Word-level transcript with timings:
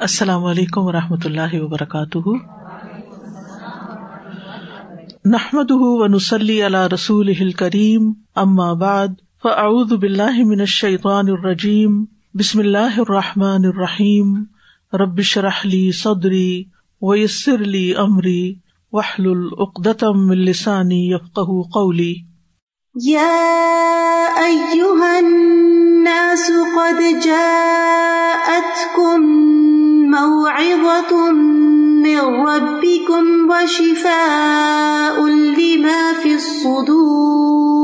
السلام 0.00 0.44
علیکم 0.44 0.80
و 0.80 0.92
رحمۃ 0.92 1.24
اللہ 1.24 1.54
وبرکاتہ۔ 1.54 2.28
نحمد 5.24 5.70
و 5.70 6.06
نسلی 6.06 6.66
علی 6.66 6.94
رسول 6.94 7.52
کریم 7.52 8.12
اما 8.36 8.72
بعد، 8.72 9.08
فاعوذ 9.42 9.92
باللہ 9.92 10.44
من 10.44 10.60
الشیطان 10.60 11.28
الرجیم، 11.28 12.04
بسم 12.34 12.58
اللہ 12.58 12.98
الرحمٰن 12.98 13.64
الرحیم۔ 13.64 14.44
ربش 14.92 15.38
رحلی 15.38 15.92
صدری 15.92 16.64
ویسر 17.02 17.58
لی 17.58 17.94
امری 17.94 18.54
وحل 18.92 19.30
العقدم 19.30 20.30
السانی 20.30 21.12
یفقہ 21.12 21.68
قولی۔ 21.74 22.14
يا 23.10 23.36
أيها 24.36 25.16
الناس 25.16 26.50
قد 26.74 27.24
جاءتكم 27.24 29.20
موعظة 30.10 31.30
من 32.02 32.18
ربكم 32.18 33.50
وشفاء 33.50 35.26
لما 35.26 36.12
في 36.22 36.34
الصدور. 36.34 37.80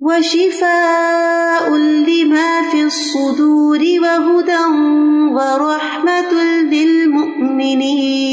وشفاء 0.00 1.70
لما 1.76 2.62
في 2.70 2.82
الصدور 2.82 3.78
وهدى 3.78 4.64
ورحمة 5.34 6.32
للمؤمنين. 6.72 8.30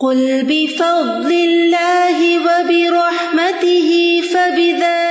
قل 0.00 0.44
بفضل 0.48 1.32
الله 1.32 2.18
وبرحمته 2.46 4.20
فبذلك 4.32 5.05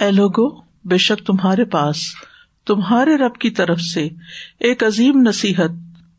اے 0.00 0.10
لوگو، 0.10 0.60
بے 0.84 0.96
شک 0.96 1.26
تمہارے 1.26 1.64
پاس، 1.64 1.96
تمہارے 2.66 3.16
رب 3.16 3.34
کی 3.34 3.50
طرف 3.50 3.80
سے 3.80 4.08
ایک 4.60 4.84
عظیم 4.84 5.22
نصیحت 5.28 5.70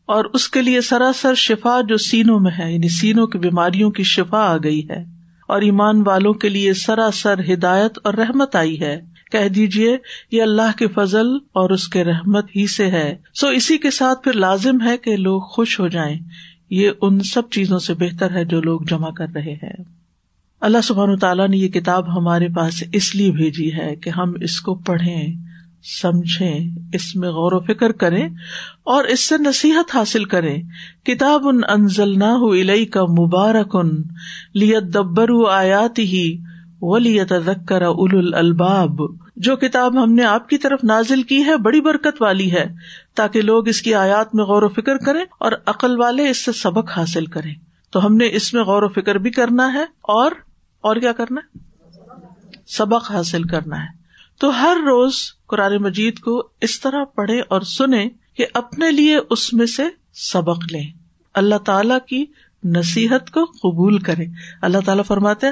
اور 0.06 0.24
اس 0.24 0.48
کے 0.48 0.62
لیے 0.62 0.80
سراسر 0.80 1.34
شفا 1.34 1.80
جو 1.80 1.96
سینوں 1.96 2.40
میں 2.40 2.52
ہے 2.58 2.72
یعنی 2.72 2.88
سینوں 2.88 3.26
کی 3.26 3.38
بیماریوں 3.38 3.90
کی 3.90 4.02
شفا 4.02 4.38
آ 4.38 4.56
گئی 4.56 4.88
ہے 4.90 5.04
اور 5.48 5.62
ایمان 5.62 6.02
والوں 6.06 6.32
کے 6.32 6.48
لیے 6.48 6.72
سراسر 6.74 7.40
ہدایت 7.52 7.98
اور 8.04 8.14
رحمت 8.14 8.56
آئی 8.56 8.80
ہے۔ 8.80 9.15
کہہ 9.32 9.48
دیجیے 9.48 9.96
یہ 10.30 10.42
اللہ 10.42 10.76
کے 10.78 10.88
فضل 10.88 11.26
اور 11.34 11.70
اس 11.70 11.88
کے 11.88 12.04
رحمت 12.04 12.44
ہی 12.56 12.66
سے 12.66 12.90
ہے۔ 12.90 13.16
سو 13.34 13.46
اسی 13.46 13.78
کے 13.78 13.90
ساتھ 13.90 14.22
پھر 14.22 14.32
لازم 14.32 14.82
ہے 14.82 14.96
کہ 14.96 15.16
لوگ 15.16 15.40
خوش 15.40 15.80
ہو 15.80 15.88
جائیں۔ 15.88 16.18
یہ 16.70 16.90
ان 17.00 17.20
سب 17.20 17.42
چیزوں 17.50 17.78
سے 17.78 17.94
بہتر 17.94 18.30
ہے 18.30 18.44
جو 18.44 18.60
لوگ 18.60 18.80
جمع 18.88 19.10
کر 19.10 19.26
رہے 19.34 19.52
ہیں۔ 19.52 19.84
اللہ 20.60 20.78
سبحان 20.84 21.18
تعالیٰ 21.18 21.48
نے 21.48 21.56
یہ 21.56 21.68
کتاب 21.68 22.18
ہمارے 22.18 22.48
پاس 22.48 22.84
اس 22.92 23.14
لیے 23.14 23.32
بھیجی 23.32 23.72
ہے 23.72 23.96
کہ 23.96 24.10
ہم 24.10 24.32
اس 24.40 24.60
کو 24.60 24.74
پڑھیں، 24.74 25.26
سمجھیں، 26.02 26.60
اس 26.92 27.16
میں 27.16 27.28
غور 27.28 27.52
و 27.52 27.60
فکر 27.60 27.92
کریں 27.92 28.28
اور 28.84 29.04
اس 29.04 29.28
سے 29.28 29.34
نصیحت 29.38 29.96
حاصل 29.96 30.24
کریں۔ 30.24 30.62
کتاب 31.04 31.48
ان 31.48 31.60
انزل 31.68 32.18
نہ 32.18 32.84
کا 32.92 33.04
مبارک 33.04 33.76
ان 33.76 34.02
لیت 34.54 34.82
دبر 34.82 35.28
آیات 35.50 35.98
ہی 35.98 36.42
و 36.86 36.98
لیت 36.98 37.32
ذکر 37.46 37.82
اول 37.82 38.34
الباب 38.34 39.00
جو 39.36 39.56
کتاب 39.56 40.04
ہم 40.04 40.12
نے 40.12 40.24
آپ 40.24 40.48
کی 40.48 40.58
طرف 40.58 40.84
نازل 40.84 41.22
کی 41.22 41.44
ہے، 41.44 41.56
بڑی 41.56 41.80
برکت 41.80 42.22
والی 42.22 42.52
ہے۔ 42.52 42.64
تاکہ 43.14 43.42
لوگ 43.42 43.68
اس 43.68 43.82
کی 43.82 43.94
آیات 43.94 44.34
میں 44.34 44.44
غور 44.44 44.62
و 44.62 44.68
فکر 44.68 44.96
کریں 44.96 45.24
اور 45.38 45.52
عقل 45.66 46.00
والے 46.00 46.30
اس 46.30 46.44
سے 46.44 46.52
سبق 46.52 46.90
حاصل 46.96 47.26
کریں۔ 47.26 47.54
تو 47.90 48.06
ہم 48.06 48.16
نے 48.16 48.28
اس 48.32 48.54
میں 48.54 48.62
غور 48.62 48.82
و 48.82 48.88
فکر 48.88 49.14
بھی 49.14 49.30
کرنا 49.30 49.72
ہے 49.72 49.82
اور 50.00 50.32
اور 50.80 50.96
کیا 50.96 51.12
کرنا 51.12 51.40
ہے؟ 51.40 51.58
سبق 52.66 53.10
حاصل 53.10 53.42
کرنا 53.42 53.82
ہے۔ 53.82 53.88
تو 54.40 54.62
ہر 54.62 54.76
روز 54.80 55.14
قرآن 55.46 55.76
مجید 55.76 56.18
کو 56.18 56.48
اس 56.60 56.80
طرح 56.80 57.04
پڑھے 57.04 57.40
اور 57.40 57.60
سنیں 57.60 58.08
کہ 58.36 58.46
اپنے 58.54 58.90
لیے 58.90 59.18
اس 59.30 59.52
میں 59.52 59.66
سے 59.66 59.82
سبق 60.14 60.72
لیں۔ 60.72 60.90
اللہ 61.34 61.54
تعالی 61.54 61.94
کی 62.08 62.24
نصیحت 62.64 63.30
کو 63.30 63.44
قبول 63.44 63.98
کرے۔ 63.98 64.24
اللہ 64.62 64.78
تعالیٰ 64.84 65.04
فرماتے 65.04 65.46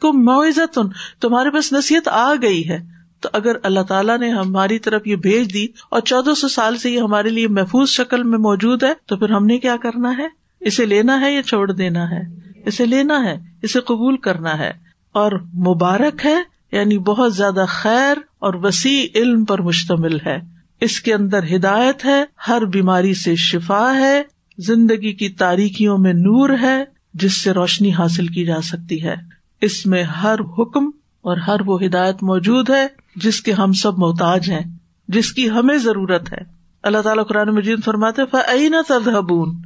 کو 0.00 0.12
معزت 0.12 0.78
تمہارے 1.20 1.50
پاس 1.50 1.72
نصیحت 1.72 2.08
آ 2.08 2.34
گئی 2.42 2.68
ہے۔ 2.68 2.78
تو 3.20 3.28
اگر 3.32 3.56
اللہ 3.62 3.80
تعالیٰ 3.80 4.18
نے 4.18 4.28
ہماری 4.28 4.78
طرف 4.78 5.06
یہ 5.06 5.16
بھیج 5.16 5.54
دی 5.54 5.66
اور 5.90 6.00
چودہ 6.00 6.34
سو 6.34 6.48
سال 6.48 6.76
سے 6.76 6.90
یہ 6.90 7.00
ہمارے 7.00 7.28
لیے 7.28 7.48
محفوظ 7.48 7.88
شکل 7.88 8.22
میں 8.22 8.38
موجود 8.38 8.82
ہے، 8.82 8.92
تو 9.06 9.16
پھر 9.16 9.30
ہم 9.30 9.46
نے 9.46 9.58
کیا 9.58 9.76
کرنا 9.76 10.16
ہے؟ 10.18 10.26
اسے 10.60 10.86
لینا 10.86 11.20
ہے 11.20 11.34
یا 11.34 11.42
چھوڑ 11.42 11.72
دینا 11.72 12.10
ہے؟ 12.10 12.22
اسے 12.66 12.86
لینا 12.86 13.24
ہے، 13.24 13.38
اسے 13.62 13.80
قبول 13.80 14.16
کرنا 14.16 14.58
ہے۔ 14.58 14.72
اور 15.12 15.32
مبارک 15.54 16.26
ہے 16.26 16.36
یعنی 16.72 16.98
بہت 16.98 17.36
زیادہ 17.36 17.64
خیر 17.68 18.16
اور 18.38 18.54
وسیع 18.54 19.06
علم 19.14 19.44
پر 19.44 19.60
مشتمل 19.60 20.18
ہے۔ 20.26 20.38
اس 20.80 21.00
کے 21.00 21.14
اندر 21.14 21.56
ہدایت 21.56 22.04
ہے، 22.04 22.24
ہر 22.48 22.64
بیماری 22.64 23.14
سے 23.14 23.34
شفا 23.36 23.94
ہے۔ 23.94 24.22
زندگی 24.58 25.12
کی 25.12 25.28
تاریخیوں 25.28 25.98
میں 25.98 26.12
نور 26.12 26.50
ہے 26.60 26.84
جس 27.14 27.42
سے 27.42 27.50
روشنی 27.50 27.92
حاصل 27.92 28.26
کی 28.26 28.44
جا 28.44 28.60
سکتی 28.60 29.02
ہے۔ 29.02 29.14
اس 29.60 29.86
میں 29.86 30.02
ہر 30.02 30.38
حکم 30.58 30.86
اور 31.22 31.36
ہر 31.36 31.56
وہ 31.66 31.82
ہدایت 31.82 32.22
موجود 32.22 32.70
ہے 32.70 32.86
جس 33.16 33.40
کے 33.40 33.52
ہم 33.52 33.72
سب 33.72 33.98
محتاج 33.98 34.50
ہیں، 34.50 34.62
جس 35.08 35.32
کی 35.32 35.50
ہمیں 35.50 35.78
ضرورت 35.78 36.32
ہے۔ 36.32 36.38
اللہ 36.82 36.98
تعالیٰ 36.98 37.26
قرآن 37.26 37.48
مجید 37.48 37.84
فرماتے 37.84 38.22
فعین 38.30 38.74
تذہبون 38.88 39.56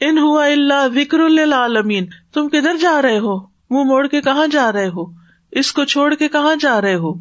ان 0.00 0.18
ہوا 0.18 0.46
اللہ 0.46 0.88
وکر 0.94 1.18
العالمین 1.18 2.06
تم 2.34 2.48
کدھر 2.48 2.76
جا 2.80 3.02
رہے 3.02 3.18
ہو؟ 3.18 3.40
منہ 3.70 3.84
موڑ 3.84 4.06
کے 4.06 4.20
کہاں 4.20 4.46
جا 4.46 4.72
رہے 4.72 4.88
ہو؟ 4.88 5.04
اس 5.50 5.72
کو 5.72 5.84
چھوڑ 5.84 6.14
کے 6.14 6.28
کہاں 6.28 6.56
جا 6.60 6.80
رہے 6.80 6.94
ہو؟ 6.94 7.14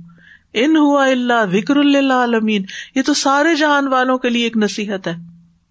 ان 0.53 0.77
ہوا 0.77 1.06
اللہ 1.06 1.45
وکر 1.53 1.77
اللہ 1.77 2.13
عالمین 2.13 2.63
یہ 2.95 3.01
تو 3.01 3.13
سارے 3.13 3.56
جہان 3.56 3.88
والوں 3.88 4.17
کے 4.17 4.29
لیے 4.29 4.44
ایک 4.44 4.57
نصیحت 4.57 5.07
ہے۔ 5.07 5.28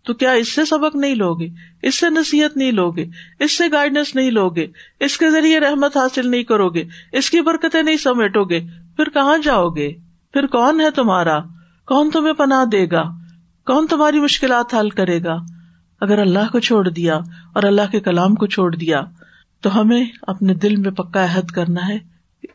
تو 0.08 0.14
کیا 0.14 0.31
اس 0.31 0.55
سے 0.55 0.64
سبق 0.64 0.96
نہیں 0.96 1.14
لوگے؟ 1.14 1.49
اس 1.82 2.00
سے 2.00 2.10
نصیحت 2.10 2.56
نہیں 2.56 2.72
لوگے؟ 2.72 3.06
اس 3.40 3.58
سے 3.58 3.64
گائیڈنس 3.72 4.14
نہیں 4.14 4.31
لوگے؟ 4.31 4.66
اس 5.00 5.19
کے 5.19 5.31
ذریعے 5.31 5.60
رحمت 5.60 5.96
حاصل 5.96 6.28
نہیں 6.28 6.43
کرو 6.43 6.69
گے 6.70 6.84
اس 7.12 7.31
کی 7.31 7.40
برکتیں 7.40 7.82
نہیں 7.82 7.96
سمیٹو 7.96 8.44
گے 8.44 8.60
پھر 8.96 9.08
کہاں 9.08 9.38
جاؤ 9.38 9.69
گے 9.69 9.93
پھر 10.32 10.46
کون 10.46 10.81
ہے 10.81 10.90
تمہارا؟ 10.90 11.38
کون 11.87 12.10
تمہیں 12.10 12.32
پناہ 12.32 12.64
دے 12.64 12.87
گا؟ 12.90 13.02
کون 13.66 13.87
تمہاری 13.87 14.20
مشکلات 14.20 14.75
حل 14.75 14.90
کرے 14.90 15.25
گا؟ 15.25 15.37
اگر 16.00 16.19
اللہ 16.19 16.52
کو 16.52 16.58
چھوڑ 16.58 16.88
دیا 16.88 17.16
اور 17.54 17.62
اللہ 17.62 17.90
کے 17.90 18.00
کلام 18.00 18.34
کو 18.34 18.46
چھوڑ 18.46 18.75
دیا، 18.75 19.02
تو 19.61 19.81
ہمیں 19.81 20.04
اپنے 20.22 20.54
دل 20.54 20.76
میں 20.76 20.90
پکا 20.90 21.25
عہد 21.25 21.50
کرنا 21.50 21.88
ہے 21.88 21.99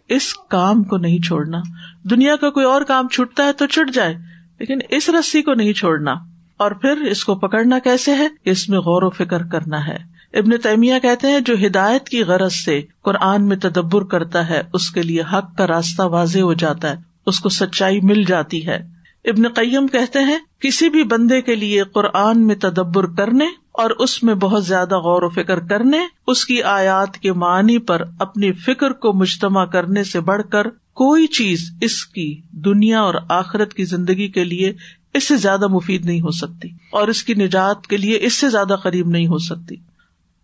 اس 0.09 0.33
کام 0.33 0.83
کو 0.83 0.97
نہیں 0.97 1.19
چھوڑنا۔ 1.19 1.61
دنیا 2.03 2.35
کا 2.35 2.49
کوئی 2.49 2.65
اور 2.65 2.81
کام 2.81 3.07
چھٹتا 3.07 3.45
ہے 3.45 3.53
تو 3.53 3.65
چھٹ 3.65 3.93
جائے، 3.93 4.17
لیکن 4.59 4.79
اس 4.89 5.09
رسی 5.09 5.41
کو 5.41 5.53
نہیں 5.53 5.73
چھوڑنا۔ 5.73 6.32
اور 6.57 6.71
پھر 6.71 7.01
اس 7.01 7.25
کو 7.25 7.35
پکڑنا 7.35 7.79
کیسے 7.79 8.15
ہے؟ 8.15 8.27
اس 8.45 8.69
میں 8.69 8.79
غور 8.79 9.03
و 9.03 9.09
فکر 9.09 9.43
کرنا 9.43 9.87
ہے۔ 9.87 10.13
ابن 10.33 10.57
تیمیہ 10.57 10.93
کہتے 11.01 11.27
ہیں، 11.27 11.39
جو 11.39 11.53
ہدایت 11.65 12.09
کی 12.09 12.23
غرض 12.23 12.53
سے 12.53 12.81
قرآن 13.01 13.47
میں 13.47 13.57
تدبر 13.57 14.03
کرتا 14.03 14.49
ہے، 14.49 14.61
اس 14.73 14.89
کے 14.89 15.01
لیے 15.01 15.21
حق 15.21 15.57
کا 15.57 15.67
راستہ 15.67 16.01
واضح 16.01 16.39
ہو 16.39 16.53
جاتا 16.53 16.89
ہے، 16.89 16.95
اس 17.25 17.39
کو 17.39 17.49
سچائی 17.49 18.01
مل 18.01 18.23
جاتی 18.23 18.67
ہے۔ 18.67 18.93
ابن 19.25 19.47
قیم 19.47 19.87
کہتے 19.87 20.19
ہیں، 20.19 20.37
کسی 20.59 20.89
بھی 20.89 21.03
بندے 21.03 21.41
کے 21.41 21.55
لیے 21.55 21.83
قرآن 21.83 22.47
میں 22.47 22.55
تدبر 22.55 23.05
کرنے 23.05 23.45
اور 23.71 23.89
اس 23.89 24.23
میں 24.23 24.35
بہت 24.35 24.65
زیادہ 24.65 24.95
غور 24.95 25.21
و 25.21 25.29
فکر 25.29 25.59
کرنے، 25.59 25.99
اس 26.27 26.45
کی 26.45 26.63
آیات 26.63 27.17
کے 27.17 27.33
معنی 27.33 27.77
پر 27.77 28.01
اپنی 28.19 28.51
فکر 28.51 28.93
کو 28.93 29.13
مجتمع 29.13 29.65
کرنے 29.65 30.03
سے 30.03 30.19
بڑھ 30.19 30.41
کر 30.51 30.69
کوئی 30.93 31.27
چیز 31.27 31.71
اس 31.81 32.05
کی 32.05 32.41
دنیا 32.51 33.01
اور 33.01 33.13
آخرت 33.29 33.73
کی 33.73 33.85
زندگی 33.85 34.27
کے 34.27 34.43
لیے 34.43 34.73
اس 35.13 35.27
سے 35.27 35.35
زیادہ 35.35 35.67
مفید 35.67 36.05
نہیں 36.05 36.21
ہو 36.21 36.31
سکتی 36.31 36.69
اور 36.91 37.07
اس 37.07 37.23
کی 37.23 37.33
نجات 37.33 37.87
کے 37.87 37.97
لیے 37.97 38.19
اس 38.21 38.33
سے 38.33 38.49
زیادہ 38.49 38.75
قریب 38.83 39.07
نہیں 39.07 39.27
ہو 39.27 39.37
سکتی۔ 39.37 39.75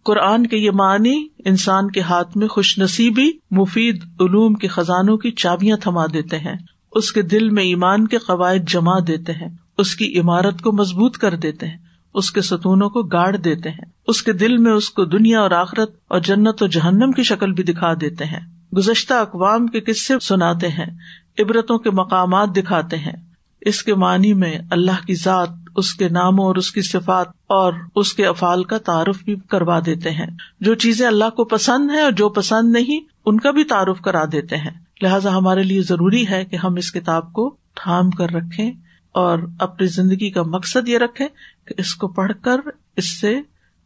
قرآن 0.05 0.47
کے 0.47 0.57
یہ 0.57 0.71
معنی 0.73 1.27
انسان 1.45 1.91
کے 1.91 2.01
ہاتھ 2.01 2.37
میں 2.37 2.47
خوش 2.47 2.79
نصیبی، 2.79 3.31
مفید 3.51 4.03
علوم 4.19 4.53
کے 4.53 4.67
خزانوں 4.67 5.17
کی 5.17 5.31
چابیاں 5.31 5.77
تھما 5.77 6.05
دیتے 6.05 6.37
ہیں۔ 6.37 6.55
اس 6.91 7.11
کے 7.11 7.21
دل 7.21 7.49
میں 7.49 7.63
ایمان 7.63 8.07
کے 8.07 8.17
قواعد 8.17 8.69
جما 8.69 8.99
دیتے 9.07 9.31
ہیں۔ 9.31 9.49
اس 9.77 9.95
کی 9.95 10.19
عمارت 10.19 10.61
کو 10.61 10.71
مضبوط 10.71 11.17
کر 11.17 11.35
دیتے 11.35 11.67
ہیں۔ 11.67 11.77
اس 12.13 12.31
کے 12.31 12.41
ستونوں 12.41 12.89
کو 12.89 13.03
گاڑ 13.03 13.35
دیتے 13.35 13.69
ہیں۔ 13.69 13.91
اس 14.07 14.23
کے 14.23 14.33
دل 14.33 14.57
میں 14.57 14.71
اس 14.71 14.89
کو 14.89 15.05
دنیا 15.05 15.41
اور 15.41 15.51
آخرت 15.51 15.95
اور 16.07 16.19
جنت 16.19 16.63
و 16.63 16.67
جہنم 16.67 17.11
کی 17.11 17.23
شکل 17.23 17.51
بھی 17.51 17.63
دکھا 17.63 17.93
دیتے 18.01 18.25
ہیں۔ 18.25 18.39
گزشتہ 18.77 19.13
اقوام 19.13 19.67
کے 19.67 19.79
قصے 19.79 20.13
سناتے 20.21 20.67
ہیں، 20.67 20.97
عبرتوں 21.39 21.77
کے 21.77 21.89
مقامات 21.89 22.49
دکھاتے 22.55 22.97
ہیں۔ 22.97 23.28
اس 23.61 23.83
کے 23.83 23.95
معنی 23.95 24.33
میں 24.33 24.59
اللہ 24.71 25.05
کی 25.07 25.15
ذات، 25.15 25.49
اس 25.75 25.93
کے 25.93 26.09
ناموں 26.09 26.45
اور 26.45 26.55
اس 26.55 26.71
کی 26.71 26.81
صفات 26.81 27.27
اور 27.47 27.73
اس 27.95 28.13
کے 28.13 28.25
افعال 28.25 28.63
کا 28.63 28.77
تعارف 28.77 29.23
بھی 29.23 29.35
کروا 29.35 29.79
دیتے 29.85 30.11
ہیں۔ 30.11 30.27
جو 30.59 30.75
چیزیں 30.75 31.07
اللہ 31.07 31.29
کو 31.29 31.45
پسند 31.45 31.91
ہے 31.91 32.01
اور 32.01 32.11
جو 32.11 32.29
پسند 32.29 32.71
نہیں، 32.71 32.99
ان 33.25 33.39
کا 33.39 33.51
بھی 33.51 33.63
تعارف 33.63 34.01
کرا 34.01 34.25
دیتے 34.31 34.57
ہیں۔ 34.57 34.71
لہٰذا 35.01 35.37
ہمارے 35.37 35.63
لیے 35.63 35.81
ضروری 35.81 36.29
ہے 36.29 36.45
کہ 36.45 36.55
ہم 36.55 36.75
اس 36.75 36.91
کتاب 36.91 37.33
کو 37.33 37.55
تھام 37.75 38.09
کر 38.09 38.29
رکھیں 38.29 38.71
اور 39.11 39.39
اپنی 39.59 39.87
زندگی 39.87 40.29
کا 40.29 40.43
مقصد 40.43 40.87
یہ 40.87 40.97
رکھے 40.97 41.27
کہ 41.65 41.75
اس 41.77 41.95
کو 41.95 42.07
پڑھ 42.07 42.31
کر 42.41 42.57
اس 42.95 43.19
سے 43.19 43.41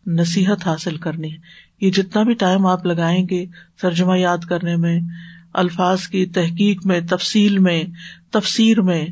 نصیحت 0.08 0.68
حاصل 0.68 0.98
کرنی 0.98 1.32
ہے۔ 1.32 1.38
یہ 1.82 1.92
جتنا 1.92 2.24
بھی 2.24 2.34
ٹائم 2.34 2.66
آپ 2.66 2.86
لگائیں 2.86 3.28
گے 3.30 3.46
ترجمہ 3.82 4.20
یاد 4.20 4.38
کرنے 4.38 4.76
میں، 4.76 5.00
الفاظ 5.54 6.08
کی 6.08 6.26
تحقیق 6.26 6.86
میں، 6.86 7.02
تفصیل 7.10 7.58
میں، 7.60 7.84
تفسیر 8.32 8.82
میں 8.82 9.06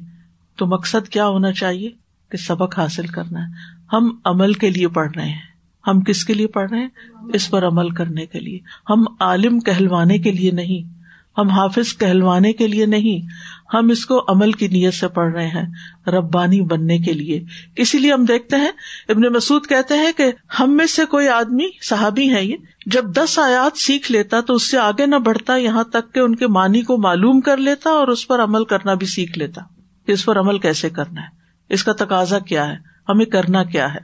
تو 0.61 0.67
مقصد 0.67 1.07
کیا 1.07 1.27
ہونا 1.27 1.51
چاہیے 1.51 1.89
کہ 2.31 2.37
سبق 2.37 2.79
حاصل 2.79 3.07
کرنا 3.07 3.39
ہے۔ 3.39 3.51
ہم 3.93 4.19
عمل 4.25 4.53
کے 4.53 4.69
لیے 4.69 4.87
پڑھ 4.87 5.11
رہے 5.15 5.29
ہیں۔ 5.29 5.39
ہم 5.87 6.01
کس 6.01 6.25
کے 6.25 6.33
لیے 6.33 6.47
پڑھ 6.47 6.71
رہے 6.71 6.79
ہیں؟ 6.79 6.87
اس 7.33 7.49
پر 7.49 7.67
عمل 7.67 7.89
کرنے 7.89 8.25
کے 8.25 8.39
لیے۔ 8.39 8.59
ہم 8.89 9.03
عالم 9.19 9.59
کہلوانے 9.59 10.19
کے 10.19 10.31
لیے 10.31 10.51
نہیں۔ 10.51 11.01
ہم 11.37 11.49
حافظ 11.49 11.97
کہلوانے 11.97 12.53
کے 12.53 12.67
لیے 12.67 12.85
نہیں۔ 12.85 13.27
ہم 13.73 13.89
اس 13.89 14.05
کو 14.05 14.25
عمل 14.27 14.51
کی 14.51 14.67
نیت 14.67 14.93
سے 14.93 15.07
پڑھ 15.07 15.33
رہے 15.33 15.47
ہیں، 15.47 15.65
ربانی 16.09 16.61
بننے 16.61 16.99
کے 16.99 17.13
لیے۔ 17.13 17.43
اسی 17.75 17.97
لیے 17.97 18.13
ہم 18.13 18.25
دیکھتے 18.25 18.55
ہیں، 18.55 18.71
ابن 19.09 19.21
مسعود 19.33 19.67
کہتے 19.67 19.93
ہیں 19.93 20.11
کہ 20.17 20.25
ہم 20.59 20.77
میں 20.77 20.85
سے 20.85 21.05
کوئی 21.05 21.27
آدمی، 21.27 21.65
صحابی 21.81 22.33
ہے 22.33 22.45
یہ، 22.45 22.55
جب 22.85 23.05
دس 23.13 23.39
آیات 23.39 23.77
سیکھ 23.77 24.11
لیتا 24.11 24.41
تو 24.41 24.53
اس 24.53 24.71
سے 24.71 24.77
آگے 24.77 25.05
نہ 25.05 25.15
بڑھتا، 25.15 25.55
یہاں 25.55 25.83
تک 25.83 26.13
کہ 26.13 26.19
ان 26.19 26.35
کے 26.35 26.47
معنی 26.47 26.81
کو 26.81 26.97
معلوم 26.97 27.41
کر 27.41 27.57
لیتا 27.57 27.89
اور 27.89 28.07
اس 28.07 28.27
پر 28.27 28.43
عمل 28.43 28.65
کرنا 28.65 28.93
بھی 28.93 29.07
سیکھ 29.07 29.37
لیتا۔ 29.37 29.61
اس 30.07 30.25
پر 30.25 30.39
عمل 30.39 30.59
کیسے 30.59 30.89
کرنا 30.89 31.21
ہے؟ 31.21 31.27
اس 31.69 31.83
کا 31.83 31.93
تقاضا 31.93 32.39
کیا 32.39 32.67
ہے؟ 32.67 32.75
ہمیں 33.09 33.25
کرنا 33.25 33.63
کیا 33.63 33.93
ہے؟ 33.93 33.99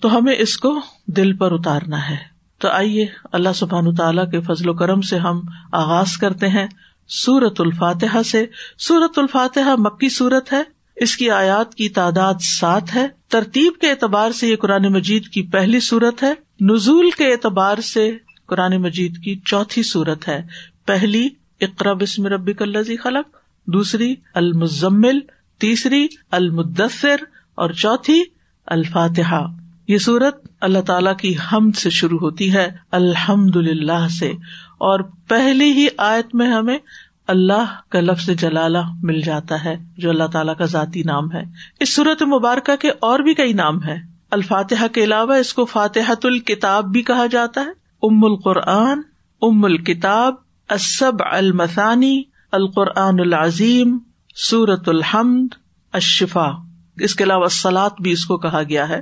تو 0.00 0.16
ہمیں 0.16 0.34
اس 0.38 0.56
کو 0.56 0.80
دل 1.06 1.36
پر 1.36 1.52
اتارنا 1.52 2.10
ہے۔ 2.10 2.16
تو 2.58 2.68
آئیے، 2.68 3.06
اللہ 3.32 3.48
سبحان 3.54 3.94
تعالیٰ 3.94 4.30
کے 4.30 4.40
فضل 4.40 4.68
و 4.68 4.74
کرم 4.74 5.00
سے 5.00 5.18
ہم 5.18 5.40
آغاز 5.72 6.16
کرتے 6.16 6.48
ہیں۔ 6.48 6.66
سورت 7.08 7.60
الفاتحہ 7.60 8.22
سے۔ 8.22 8.46
سورت 8.78 9.18
الفاتحہ 9.18 9.76
مکی 9.78 10.08
صورت 10.08 10.52
ہے۔ 10.52 10.62
اس 10.96 11.16
کی 11.16 11.30
آیات 11.30 11.74
کی 11.74 11.88
تعداد 11.88 12.34
سات 12.40 12.94
ہے۔ 12.94 13.06
ترتیب 13.28 13.72
کے 13.80 13.90
اعتبار 13.90 14.30
سے 14.30 14.48
یہ 14.48 14.56
قرآن 14.56 14.92
مجید 14.92 15.28
کی 15.28 15.42
پہلی 15.42 15.80
صورت 15.80 16.22
ہے۔ 16.22 16.32
نزول 16.60 17.10
کے 17.10 17.32
اعتبار 17.32 17.78
سے 17.78 18.12
قرآن 18.46 18.76
مجید 18.76 19.24
کی 19.24 19.40
چوتھی 19.44 19.82
صورت 19.82 20.28
ہے۔ 20.28 20.42
پہلی 20.86 21.28
اقرا 21.60 21.92
بسم 21.92 22.26
ربی 22.26 22.52
الزی 22.60 22.96
خلق۔ 22.96 23.41
دوسری 23.66 24.14
المزمل، 24.34 25.18
تیسری 25.60 26.06
المدثر 26.30 27.16
اور 27.54 27.70
چوتھی 27.70 28.22
الفاتحہ۔ 28.66 29.42
یہ 29.88 29.98
سورت 29.98 30.48
اللہ 30.60 30.78
تعالی 30.78 31.10
کی 31.20 31.34
حمد 31.52 31.76
سے 31.76 31.90
شروع 31.90 32.18
ہوتی 32.18 32.52
ہے 32.52 32.70
الحمد 32.90 33.56
للہ 33.56 34.08
سے۔ 34.18 34.30
اور 34.78 35.00
پہلی 35.28 35.72
ہی 35.72 35.86
آیت 35.96 36.34
میں 36.34 36.46
ہمیں 36.46 36.78
اللہ 37.26 37.76
کا 37.88 38.00
لفظ 38.00 38.30
جلالہ 38.30 38.78
مل 39.02 39.20
جاتا 39.20 39.64
ہے، 39.64 39.76
جو 39.98 40.10
اللہ 40.10 40.26
تعالیٰ 40.32 40.56
کا 40.56 40.64
ذاتی 40.64 41.02
نام 41.02 41.32
ہے۔ 41.32 41.42
اس 41.80 41.94
صورت 41.94 42.22
مبارکہ 42.22 42.76
کے 42.76 42.90
اور 42.90 43.20
بھی 43.20 43.34
کئی 43.34 43.52
نام 43.52 43.84
ہے 43.84 43.96
الفاتحہ 44.30 44.88
کے 44.88 45.04
علاوہ 45.04 45.34
اس 45.34 45.54
کو 45.54 45.64
فاتحت 45.64 46.26
الکتاب 46.26 46.84
بھی 46.84 47.02
کہا 47.02 47.26
جاتا 47.26 47.60
ہے۔ 47.60 47.70
ام 48.02 48.24
القرآن، 48.24 49.00
ام 49.42 49.64
الکتاب 49.64 50.34
اسب 50.70 51.12
المسانی 51.32 52.22
القرآن 52.52 53.20
العظیم 53.20 53.98
سورت 54.34 54.88
الحمد 54.88 55.54
اشفا 55.92 56.50
اس 56.96 57.14
کے 57.14 57.24
علاوہ 57.24 57.46
سلاد 57.46 57.90
بھی 58.00 58.12
اس 58.12 58.24
کو 58.24 58.38
کہا 58.38 58.62
گیا 58.62 58.88
ہے۔ 58.88 59.00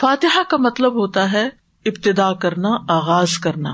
فاتحہ 0.00 0.42
کا 0.50 0.56
مطلب 0.56 0.92
ہوتا 0.92 1.32
ہے 1.32 1.46
ابتدا 1.86 2.32
کرنا، 2.32 2.68
آغاز 2.88 3.38
کرنا۔ 3.38 3.70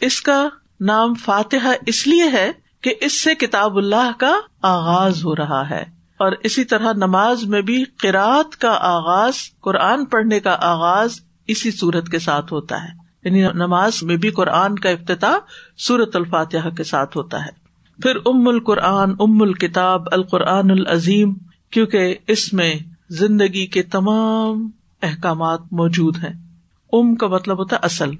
اس 0.00 0.20
کا 0.20 0.48
نام 0.80 1.14
فاتحہ 1.14 1.68
اس 1.86 2.06
لیے 2.06 2.24
ہے 2.32 2.52
کہ 2.80 2.94
اس 3.00 3.22
سے 3.22 3.34
کتاب 3.34 3.76
اللہ 3.76 4.10
کا 4.18 4.40
آغاز 4.62 5.24
ہو 5.24 5.36
رہا 5.36 5.70
ہے۔ 5.70 5.82
اور 6.16 6.32
اسی 6.42 6.64
طرح 6.64 6.92
نماز 6.92 7.44
میں 7.44 7.62
بھی 7.62 7.84
قرآت 7.84 8.56
کا 8.56 8.70
آغاز، 8.80 9.34
قرآن 9.60 10.04
پڑھنے 10.04 10.40
کا 10.40 10.56
آغاز 10.60 11.20
اسی 11.46 11.70
صورت 11.70 12.08
کے 12.08 12.18
ساتھ 12.18 12.52
ہوتا 12.52 12.84
ہے۔ 12.84 12.88
یعنی 13.24 13.52
نماز 13.52 14.02
میں 14.02 14.16
بھی 14.16 14.30
قرآن 14.30 14.78
کا 14.78 14.88
افتتاح 14.88 15.36
سورت 15.78 16.16
الفاتحہ 16.16 16.70
کے 16.70 16.84
ساتھ 16.84 17.16
ہوتا 17.16 17.46
ہے۔ 17.46 17.67
پھر 18.02 18.16
ام 18.26 18.48
القرآن، 18.48 19.10
ام 19.20 19.42
الکتاب، 19.42 20.02
القرآن 20.12 20.70
العظیم، 20.70 21.34
کیونکہ 21.70 22.14
اس 22.26 22.52
میں 22.52 22.74
زندگی 23.10 23.66
کے 23.66 23.82
تمام 23.82 24.70
احکامات 25.02 25.60
موجود 25.72 26.16
ہیں۔ 26.16 26.32
ام 26.92 27.14
کا 27.14 27.26
مطلب 27.26 27.58
ہوتا 27.58 27.76
ہے 27.76 27.80
اصل۔ 27.84 28.10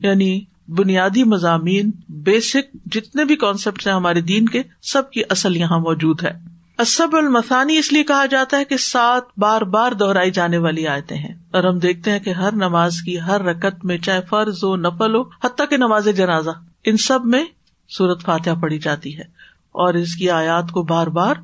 یعنی 0.00 0.40
بنیادی 0.68 1.24
مضامین، 1.24 1.90
بیسک 2.08 2.92
جتنے 2.92 3.24
بھی 3.24 3.36
کانسیپٹ 3.36 3.86
ہیں 3.86 3.94
ہمارے 3.94 4.20
دین 4.20 4.46
کے، 4.46 4.62
سب 4.82 5.10
کی 5.10 5.22
اصل 5.30 5.56
یہاں 5.56 5.78
موجود 5.78 6.22
ہے۔ 6.22 6.30
اسب 6.78 7.08
المسانی 7.12 7.78
اس 7.78 7.92
لیے 7.92 8.04
کہا 8.04 8.26
جاتا 8.26 8.56
ہے 8.56 8.64
کہ 8.64 8.76
سات 8.76 9.22
بار 9.38 9.62
بار 9.62 9.92
دہرائی 9.92 10.30
جانے 10.30 10.58
والی 10.58 10.86
آیتیں 10.86 11.16
ہیں۔ 11.16 11.34
اور 11.50 11.64
ہم 11.64 11.78
دیکھتے 11.78 12.10
ہیں 12.10 12.18
کہ 12.18 12.30
ہر 12.30 12.52
نماز 12.52 13.02
کی 13.04 13.20
ہر 13.20 13.42
رکت 13.42 13.84
میں 13.84 13.98
چاہے 13.98 14.20
فرض 14.30 14.64
ہو، 14.64 14.76
نفل 14.76 15.14
ہو، 15.14 15.22
حتیٰ 15.22 15.68
کہ 15.68 15.76
نماز 15.76 16.08
جنازہ۔ 16.16 16.50
ان 16.84 16.96
سب 16.96 17.24
میں 17.24 17.44
سورت 17.90 18.22
فاتحہ 18.22 18.54
پڑی 18.54 18.78
جاتی 18.78 19.16
ہے 19.18 19.24
اور 19.72 19.94
اس 19.94 20.16
کی 20.16 20.30
آیات 20.30 20.70
کو 20.70 20.82
بار 20.82 21.06
بار 21.06 21.34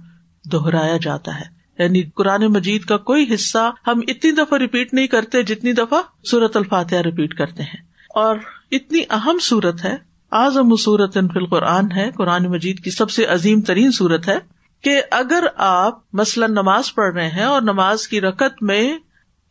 دہرایا 0.52 0.96
جاتا 0.96 1.40
ہے۔ 1.40 1.56
یعنی 1.82 2.02
قرآن 2.02 2.46
مجید 2.46 2.84
کا 2.84 2.96
کوئی 2.96 3.34
حصہ 3.34 3.70
ہم 3.86 4.00
اتنی 4.08 4.30
دفعہ 4.32 4.58
ریپیٹ 4.58 4.94
نہیں 4.94 5.06
کرتے 5.06 5.42
جتنی 5.42 5.72
دفعہ 5.72 6.02
سورت 6.24 6.56
الفاتحہ 6.56 6.98
ریپیٹ 6.98 7.34
کرتے 7.34 7.62
ہیں۔ 7.62 7.86
اور 8.14 8.36
اتنی 8.70 9.00
اہم 9.10 9.38
صورت 9.42 9.84
ہے، 9.84 9.96
اعظم 10.32 10.76
صورت 10.76 11.18
قرآن 11.50 11.92
ہے، 11.92 12.10
قرآن 12.10 12.44
مجید 12.44 12.84
کی 12.84 12.90
سب 12.90 13.10
سے 13.10 13.24
عظیم 13.24 13.60
ترین 13.60 13.90
صورت 13.90 14.28
ہے 14.28 14.38
کہ 14.82 15.02
اگر 15.10 15.44
آپ 15.56 15.98
مثلاً 16.12 16.50
نماز 16.50 16.94
پڑھ 16.94 17.14
رہے 17.14 17.28
ہیں 17.28 17.44
اور 17.44 17.62
نماز 17.62 18.08
کی 18.08 18.20
رقط 18.20 18.62
میں 18.62 18.98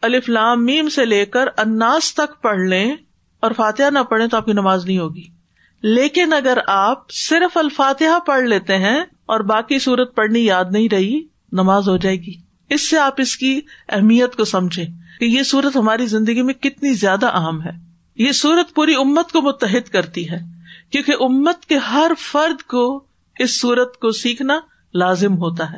الفلام 0.01 0.65
میم 0.65 0.89
سے 0.89 1.05
لے 1.05 1.25
کر 1.25 1.45
اناس 1.57 2.13
تک 2.13 2.41
پڑھ 2.41 2.59
لیں 2.59 2.95
اور 3.39 3.51
فاتحہ 3.51 3.89
نہ 3.89 3.99
پڑھیں 3.99 4.27
تو 4.27 4.37
آپ 4.37 4.45
کی 4.45 4.53
نماز 4.53 4.85
نہیں 4.85 4.97
ہوگی۔ 4.97 5.34
لیکن 5.87 6.33
اگر 6.33 6.57
آپ 6.67 7.11
صرف 7.11 7.57
الفاتحہ 7.57 8.19
پڑھ 8.19 8.43
لیتے 8.43 8.77
ہیں 8.77 8.99
اور 9.25 9.39
باقی 9.39 9.79
صورت 9.79 10.15
پڑھنی 10.15 10.45
یاد 10.45 10.65
نہیں 10.71 10.89
رہی، 10.91 11.23
نماز 11.51 11.89
ہو 11.89 11.97
جائے 11.97 12.15
گی۔ 12.15 12.33
اس 12.69 12.89
سے 12.89 12.97
آپ 12.97 13.13
اس 13.17 13.37
کی 13.37 13.61
اہمیت 13.89 14.35
کو 14.35 14.45
سمجھے 14.45 14.85
کہ 15.19 15.25
یہ 15.25 15.43
صورت 15.43 15.75
ہماری 15.75 16.05
زندگی 16.05 16.41
میں 16.41 16.53
کتنی 16.53 16.93
زیادہ 16.93 17.25
اہم 17.25 17.61
ہے۔ 17.61 17.71
یہ 18.15 18.31
صورت 18.31 18.75
پوری 18.75 18.95
امت 18.95 19.31
کو 19.31 19.41
متحد 19.41 19.89
کرتی 19.89 20.29
ہے، 20.29 20.39
کیونکہ 20.89 21.13
امت 21.19 21.65
کے 21.65 21.75
ہر 21.75 22.11
فرد 22.31 22.61
کو 22.61 23.05
اس 23.39 23.61
صورت 23.61 23.97
کو 23.97 24.11
سیکھنا 24.11 24.59
لازم 24.93 25.33
ہوتا 25.33 25.71
ہے، 25.71 25.77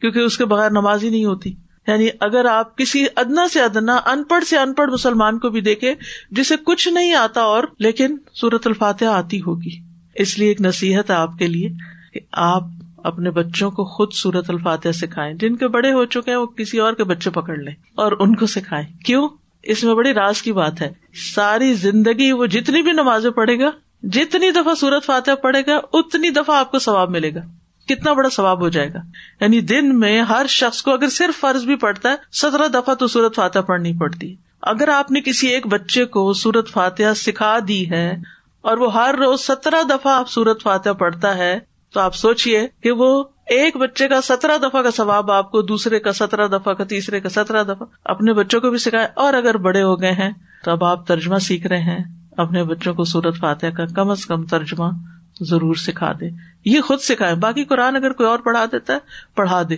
کیونکہ 0.00 0.18
اس 0.18 0.38
کے 0.38 0.44
بغیر 0.44 0.70
نماز 0.70 1.04
ہی 1.04 1.08
نہیں 1.08 1.24
ہوتی۔ 1.24 1.54
یعنی 1.88 2.08
اگر 2.20 2.44
آپ 2.44 2.78
کسی 2.78 3.06
ادنا 3.16 3.48
سے 3.48 3.60
ادنا، 3.60 3.96
ان 3.96 4.24
پڑھ 4.24 4.44
سے 4.44 4.58
ان 4.58 4.72
پڑھ 4.72 4.90
مسلمان 4.90 5.38
کو 5.38 5.48
بھی 5.48 5.60
دیکھے، 5.60 5.94
جسے 6.30 6.54
کچھ 6.64 6.88
نہیں 6.88 7.14
آتا 7.14 7.40
اور، 7.40 7.64
لیکن 7.78 8.16
سورت 8.34 8.66
الفاتحہ 8.66 9.08
آتی 9.08 9.40
ہوگی۔ 9.40 9.80
اس 10.14 10.38
لیے 10.38 10.48
ایک 10.48 10.60
نصیحت 10.60 11.10
ہے 11.10 11.14
آپ 11.14 11.30
کے 11.38 11.46
لیے 11.46 11.70
کہ 12.14 12.20
آپ 12.32 12.62
اپنے 12.96 13.30
بچوں 13.30 13.70
کو 13.70 13.84
خود 13.84 14.12
سورت 14.12 14.50
الفاتحہ 14.50 14.92
سکھائیں۔ 14.92 15.34
جن 15.34 15.56
کے 15.56 15.68
بڑے 15.68 15.92
ہو 15.92 16.04
چکے 16.04 16.30
ہیں، 16.30 16.38
وہ 16.38 16.46
کسی 16.46 16.78
اور 16.78 16.92
کے 16.92 17.04
بچے 17.04 17.30
پکڑ 17.30 17.56
لیں 17.56 17.74
اور 17.94 18.12
ان 18.20 18.34
کو 18.34 18.46
سکھائیں۔ 18.46 19.04
کیوں؟ 19.04 19.28
اس 19.62 19.84
میں 19.84 19.94
بڑی 19.94 20.14
راز 20.14 20.42
کی 20.42 20.52
بات 20.52 20.80
ہے۔ 20.80 20.92
ساری 21.34 21.74
زندگی 21.74 22.32
وہ 22.32 22.46
جتنی 22.46 22.82
بھی 22.82 22.92
نمازیں 22.92 23.30
پڑھے 23.30 23.58
گا، 23.58 23.70
جتنی 24.02 24.50
دفعہ 24.50 24.74
سورت 24.74 25.04
فاتح 25.04 25.30
پڑھے 25.42 25.60
گا، 25.66 25.80
اتنی 25.92 26.30
دفعہ 26.30 26.56
آپ 26.56 26.70
کو 26.70 26.78
ثواب 26.78 27.10
ملے 27.10 27.34
گا۔ 27.34 27.40
کتنا 27.88 28.12
بڑا 28.12 28.28
ثواب 28.28 28.60
ہو 28.60 28.68
جائے 28.68 28.92
گا۔ 28.94 28.98
یعنی 29.40 29.60
دن 29.60 30.00
میں 30.00 30.22
ہر 30.22 30.46
شخص 30.48 30.82
کو 30.82 30.92
اگر 30.92 31.08
صرف 31.08 31.40
فرض 31.40 31.64
بھی 31.64 31.76
پڑتا 31.76 32.10
ہے، 32.10 32.14
سترہ 32.32 32.68
دفعہ 32.68 32.94
تو 32.94 33.06
سورت 33.06 33.36
فاتح 33.36 33.58
پڑھنی 33.58 33.98
پڑتی 33.98 34.34
اگر 34.62 34.88
آپ 34.88 35.10
نے 35.10 35.20
کسی 35.20 35.46
ایک 35.46 35.66
بچے 35.66 36.04
کو 36.04 36.32
سورت 36.32 36.68
فاتح 36.68 37.14
سکھا 37.16 37.58
دی 37.68 37.90
ہے 37.90 38.16
اور 38.60 38.76
وہ 38.76 38.94
ہر 38.94 39.14
روز 39.18 39.40
سترہ 39.40 39.82
دفعہ 39.82 40.12
آپ 40.14 40.30
سورت 40.30 40.62
فاتح 40.62 40.90
پڑھتا 40.90 41.36
ہے، 41.36 41.58
تو 41.92 42.00
آپ 42.00 42.14
سوچیے 42.14 42.68
کہ 42.82 42.90
وہ 42.90 43.24
ایک 43.46 43.76
بچے 43.76 44.08
کا 44.08 44.20
سترہ 44.20 44.58
دفعہ 44.58 44.82
کا 44.82 44.90
ثواب 44.90 45.30
آپ 45.30 45.50
کو 45.50 45.62
دوسرے 45.62 46.00
کا 46.00 46.12
سترہ 46.12 46.48
دفعہ 46.48 46.74
کا 46.74 46.84
تیسرے 46.84 47.20
کا 47.20 47.28
سترہ 47.28 47.64
دفعہ 47.64 47.86
اپنے 48.04 48.32
بچوں 48.32 48.60
کو 48.60 48.70
بھی 48.70 48.78
سکھائے۔ 48.78 49.08
اور 49.14 49.34
اگر 49.34 49.56
بڑے 49.56 49.82
ہو 49.82 50.00
گئے 50.00 50.12
ہیں، 50.12 50.30
تو 50.64 50.70
اب 50.70 50.84
آپ 50.84 51.06
ترجمہ 51.06 51.38
سیکھ 51.38 51.66
رہے 51.66 51.80
ہیں 51.80 52.04
اپنے 52.36 52.64
بچوں 52.64 52.94
کو 52.94 53.04
سورت 53.04 53.36
فاتح 53.38 53.66
کا 53.66 53.84
کم 53.86 54.10
از 54.10 54.26
کم 54.26 54.44
ترجمہ۔ 54.44 55.13
ضرور 55.40 55.74
سکھا 55.74 56.12
دے۔ 56.12 56.30
یہ 56.64 56.80
خود 56.80 56.98
سکھائے۔ 56.98 57.34
باقی 57.34 57.64
قرآن 57.64 57.96
اگر 57.96 58.12
کوئی 58.12 58.28
اور 58.28 58.38
پڑھا 58.38 58.64
دیتا 58.64 58.92
ہے، 58.92 58.98
پڑھا 59.34 59.62
دے۔ 59.62 59.76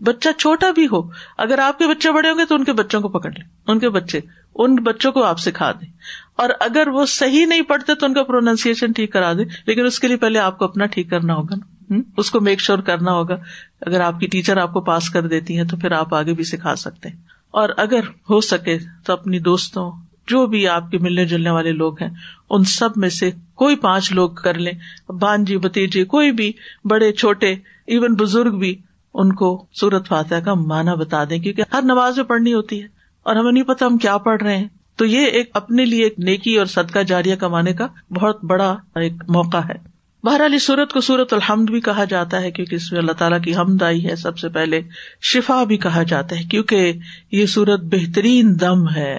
بچہ 0.00 0.28
چھوٹا 0.38 0.70
بھی 0.70 0.86
ہو، 0.86 1.02
اگر 1.38 1.58
آپ 1.58 1.78
کے 1.78 1.86
بچے 1.86 2.12
بڑے 2.12 2.30
ہوں 2.30 2.38
گے 2.38 2.44
تو 2.44 2.54
ان 2.54 2.64
کے 2.64 2.72
بچوں 2.72 3.00
کو 3.00 3.08
پکڑ 3.08 3.30
لیں 3.30 3.48
ان 3.66 3.78
کے 3.78 3.88
بچے، 3.88 4.20
ان 4.54 4.74
بچوں 4.74 5.12
کو 5.12 5.24
آپ 5.24 5.38
سکھا 5.38 5.72
دیں 5.72 5.88
اور 6.36 6.48
اگر 6.60 6.88
وہ 6.88 7.06
صحیح 7.06 7.46
نہیں 7.46 7.62
پڑھتے 7.62 7.94
تو 7.94 8.06
ان 8.06 8.14
کا 8.14 8.22
پروننسیشن 8.22 8.92
ٹھیک 8.92 9.12
کرا 9.12 9.32
دیں 9.32 9.44
لیکن 9.66 9.86
اس 9.86 10.00
کے 10.00 10.08
لیے 10.08 10.16
پہلے 10.16 10.38
آپ 10.38 10.58
کو 10.58 10.64
اپنا 10.64 10.86
ٹھیک 10.86 11.10
کرنا 11.10 11.34
ہوگا 11.34 11.54
نا۔ 11.54 11.94
اس 12.16 12.30
کو 12.30 12.40
میک 12.40 12.60
شیور 12.60 12.78
کرنا 12.78 13.12
ہوگا۔ 13.12 13.34
اگر 13.80 14.00
آپ 14.00 14.20
کی 14.20 14.26
ٹیچر 14.26 14.56
آپ 14.56 14.72
کو 14.72 14.80
پاس 14.80 15.10
کر 15.10 15.26
دیتی 15.26 15.58
ہے 15.58 15.64
تو 15.64 15.76
پھر 15.76 15.92
آپ 15.92 16.14
آگے 16.14 16.34
بھی 16.34 16.44
سکھا 16.44 16.76
سکتے 16.76 17.08
ہیں۔ 17.08 17.16
اور 17.50 17.68
اگر 17.76 18.00
ہو 18.30 18.40
سکے 18.40 18.78
تو 19.04 19.12
اپنی 19.12 19.38
دوستوں 19.38 19.90
جو 20.28 20.46
بھی 20.46 20.68
آپ 20.68 20.90
کے 20.90 20.98
ملنے 20.98 21.24
جلنے 21.24 21.50
والے 21.50 21.72
لوگ 21.72 22.02
ہیں، 22.02 22.10
ان 22.50 22.64
سب 22.64 22.88
میں 22.96 23.08
سے 23.08 23.30
کوئی 23.54 23.76
پانچ 23.76 24.12
لوگ 24.12 24.30
کر 24.30 24.54
لیں۔ 24.54 24.72
بانجی 25.12 25.56
بتیجے 25.56 26.04
کوئی 26.04 26.32
بھی، 26.32 26.52
بڑے، 26.84 27.12
چھوٹے 27.12 27.52
ایون 27.86 28.14
بزرگ 28.14 28.58
بھی، 28.58 28.76
ان 29.14 29.32
کو 29.32 29.66
سورت 29.72 30.08
فاتح 30.08 30.34
کا 30.34 30.54
معنی 30.54 30.96
بتا 30.96 31.24
دیں، 31.24 31.38
کیونکہ 31.38 31.62
ہر 31.72 31.82
نماز 31.82 32.16
میں 32.16 32.24
پڑھنی 32.24 32.54
ہوتی 32.54 32.82
ہے۔ 32.82 32.86
اور 33.22 33.36
ہمیں 33.36 33.52
نہیں 33.52 33.64
پتا 33.64 33.86
ہم 33.86 33.98
کیا 33.98 34.18
پڑھ 34.18 34.42
رہے 34.42 34.56
ہیں۔ 34.56 34.68
تو 34.96 35.04
یہ 35.04 35.26
ایک 35.26 35.50
اپنے 35.54 35.84
لیے 35.84 36.04
ایک 36.04 36.14
نیکی 36.18 36.56
اور 36.56 36.66
صدقہ 36.66 36.98
جاریہ 36.98 37.34
کمانے 37.34 37.72
کا 37.72 37.86
بہت 38.10 38.44
بڑا 38.44 38.76
ایک 38.94 39.12
موقع 39.28 39.56
ہے۔ 39.56 39.98
بہر 40.22 40.46
علی 40.46 40.58
سورت 40.58 40.92
کو 40.92 41.00
سورت 41.00 41.32
الحمد 41.32 41.70
بھی 41.70 41.80
کہا 41.80 42.04
جاتا 42.04 42.40
ہے، 42.40 42.50
کیونکہ 42.50 42.74
اس 42.74 42.92
میں 42.92 43.00
اللہ 43.00 43.12
تعالیٰ 43.12 43.42
کی 43.42 43.56
حمد 43.56 43.82
آئی 43.82 44.06
ہے۔ 44.06 44.16
سب 44.16 44.38
سے 44.38 44.48
پہلے 44.48 44.80
شفا 45.22 45.64
بھی 45.64 45.76
کہا 45.76 46.02
جاتا 46.02 46.38
ہے، 46.38 46.44
کیونکہ 46.44 46.92
یہ 47.32 47.46
سورت 47.46 47.80
بہترین 47.82 48.60
دم 48.60 48.88
ہے۔ 48.88 49.18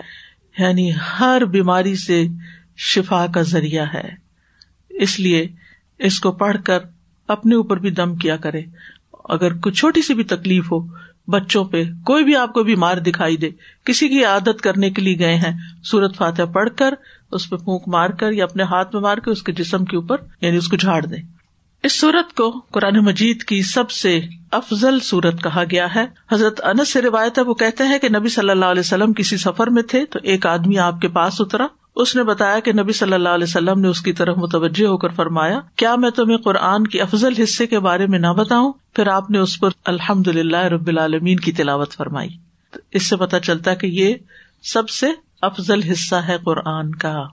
یعنی 0.58 0.91
ہر 1.20 1.46
بیماری 1.46 1.96
سے 1.96 2.27
شفا 2.77 3.25
کا 3.27 3.41
ذریعہ 3.41 3.86
ہے۔ 3.94 4.10
اس 4.89 5.20
لیے 5.20 5.48
اس 6.00 6.20
کو 6.20 6.32
پڑھ 6.32 6.58
کر 6.65 6.79
اپنے 7.27 7.56
اوپر 7.56 7.77
بھی 7.77 7.91
دم 7.91 8.15
کیا 8.15 8.38
کرے۔ 8.38 8.62
اگر 9.13 9.58
کوئی 9.58 9.74
چھوٹی 9.74 10.01
سی 10.01 10.13
بھی 10.13 10.24
تکلیف 10.24 10.72
ہو، 10.72 10.79
بچوں 11.27 11.65
پہ 11.65 11.84
کوئی 12.06 12.24
بھی 12.24 12.36
آپ 12.36 12.53
کو 12.53 12.63
بیمار 12.63 12.98
دکھائی 12.98 13.38
دے، 13.38 13.50
کسی 13.84 14.10
کی 14.10 14.25
عادت 14.25 14.62
کرنے 14.62 14.89
کے 14.89 15.01
لیے 15.01 15.20
گئے 15.20 15.36
ہیں، 15.36 15.58
سورت 15.84 16.15
فاتح 16.15 16.41
پڑھ 16.53 16.70
کر، 16.75 16.94
اس 17.32 17.50
پہ 17.50 17.56
پھونک 17.56 17.84
مار 17.88 18.10
کر 18.10 18.32
یا 18.32 18.44
اپنے 18.44 18.63
ہاتھ 18.63 18.96
میں 18.96 19.01
مار 19.01 19.18
کے 19.18 19.32
اس 19.32 19.44
کے 19.44 19.51
جسم 19.51 19.86
کے 19.86 19.96
اوپر 19.96 20.18
یعنی 20.41 20.58
اس 20.58 20.68
کو 20.68 20.77
جھاڑ 20.77 21.06
دیں۔ 21.06 21.24
اس 21.84 22.00
سورت 22.00 22.36
کو 22.36 22.62
قرآن 22.72 22.98
مجید 22.98 23.44
کی 23.44 23.62
سب 23.62 23.91
سے 23.91 24.22
افضل 24.51 25.00
سورت 25.00 25.44
کہا 25.44 25.63
گیا 25.72 25.96
ہے۔ 25.96 26.06
حضرت 26.32 26.62
انس 26.63 26.94
سے 26.94 27.01
روایت 27.01 27.38
ہے، 27.38 27.44
وہ 27.44 27.53
کہتے 27.53 27.84
ہیں 27.84 28.00
کہ 28.00 28.10
نبی 28.10 28.29
صلی 28.29 28.50
اللہ 28.50 28.65
علیہ 28.65 28.79
وسلم 28.79 29.13
کسی 29.13 29.38
سفر 29.38 29.68
میں 29.68 29.84
تھے 29.84 30.06
تو 30.06 30.20
ایک 30.24 30.46
آدمی 30.46 30.77
آپ 30.77 31.01
کے 31.01 31.08
پاس 31.08 31.41
اترا۔ 31.41 31.68
اس 31.96 32.15
نے 32.15 32.24
بتایا 32.24 32.60
کہ 32.60 32.74
نبی 32.74 32.94
صلی 32.94 33.13
اللہ 33.13 33.29
علیہ 33.29 33.44
وسلم 33.44 33.79
نے 33.79 33.88
اس 33.88 34.01
کی 34.01 34.13
طرف 34.13 34.38
متوجہ 34.38 34.86
ہو 34.86 34.98
کر 34.98 35.10
فرمایا، 35.10 35.60
کیا 35.75 35.96
میں 35.96 36.10
تمہیں 36.10 36.38
قرآن 36.38 36.88
کی 36.88 37.01
افضل 37.01 37.34
حصے 37.44 37.68
کے 37.68 37.79
بارے 37.79 38.08
میں 38.08 38.20
نہ 38.20 38.34
بتاؤں؟ 38.38 38.74
پھر 38.94 39.08
آپ 39.08 39.29
نے 39.29 39.39
اس 39.39 39.60
پر 39.60 39.70
الحمد 39.86 40.27
للہ 40.27 40.58
رب 40.58 40.88
العالمین 40.88 41.39
کی 41.39 41.51
تلاوت 41.51 41.91
فرمائی۔ 41.91 42.29
اس 42.91 43.10
سے 43.10 43.15
پتا 43.15 43.39
چلتا 43.39 43.74
کہ 43.74 43.88
یہ 43.88 44.13
سب 44.63 44.89
سے 44.89 45.08
افضل 45.41 45.84
حصہ 45.84 46.15
ہے 46.15 46.38
قرآن 46.46 46.96
کا۔ 46.96 47.24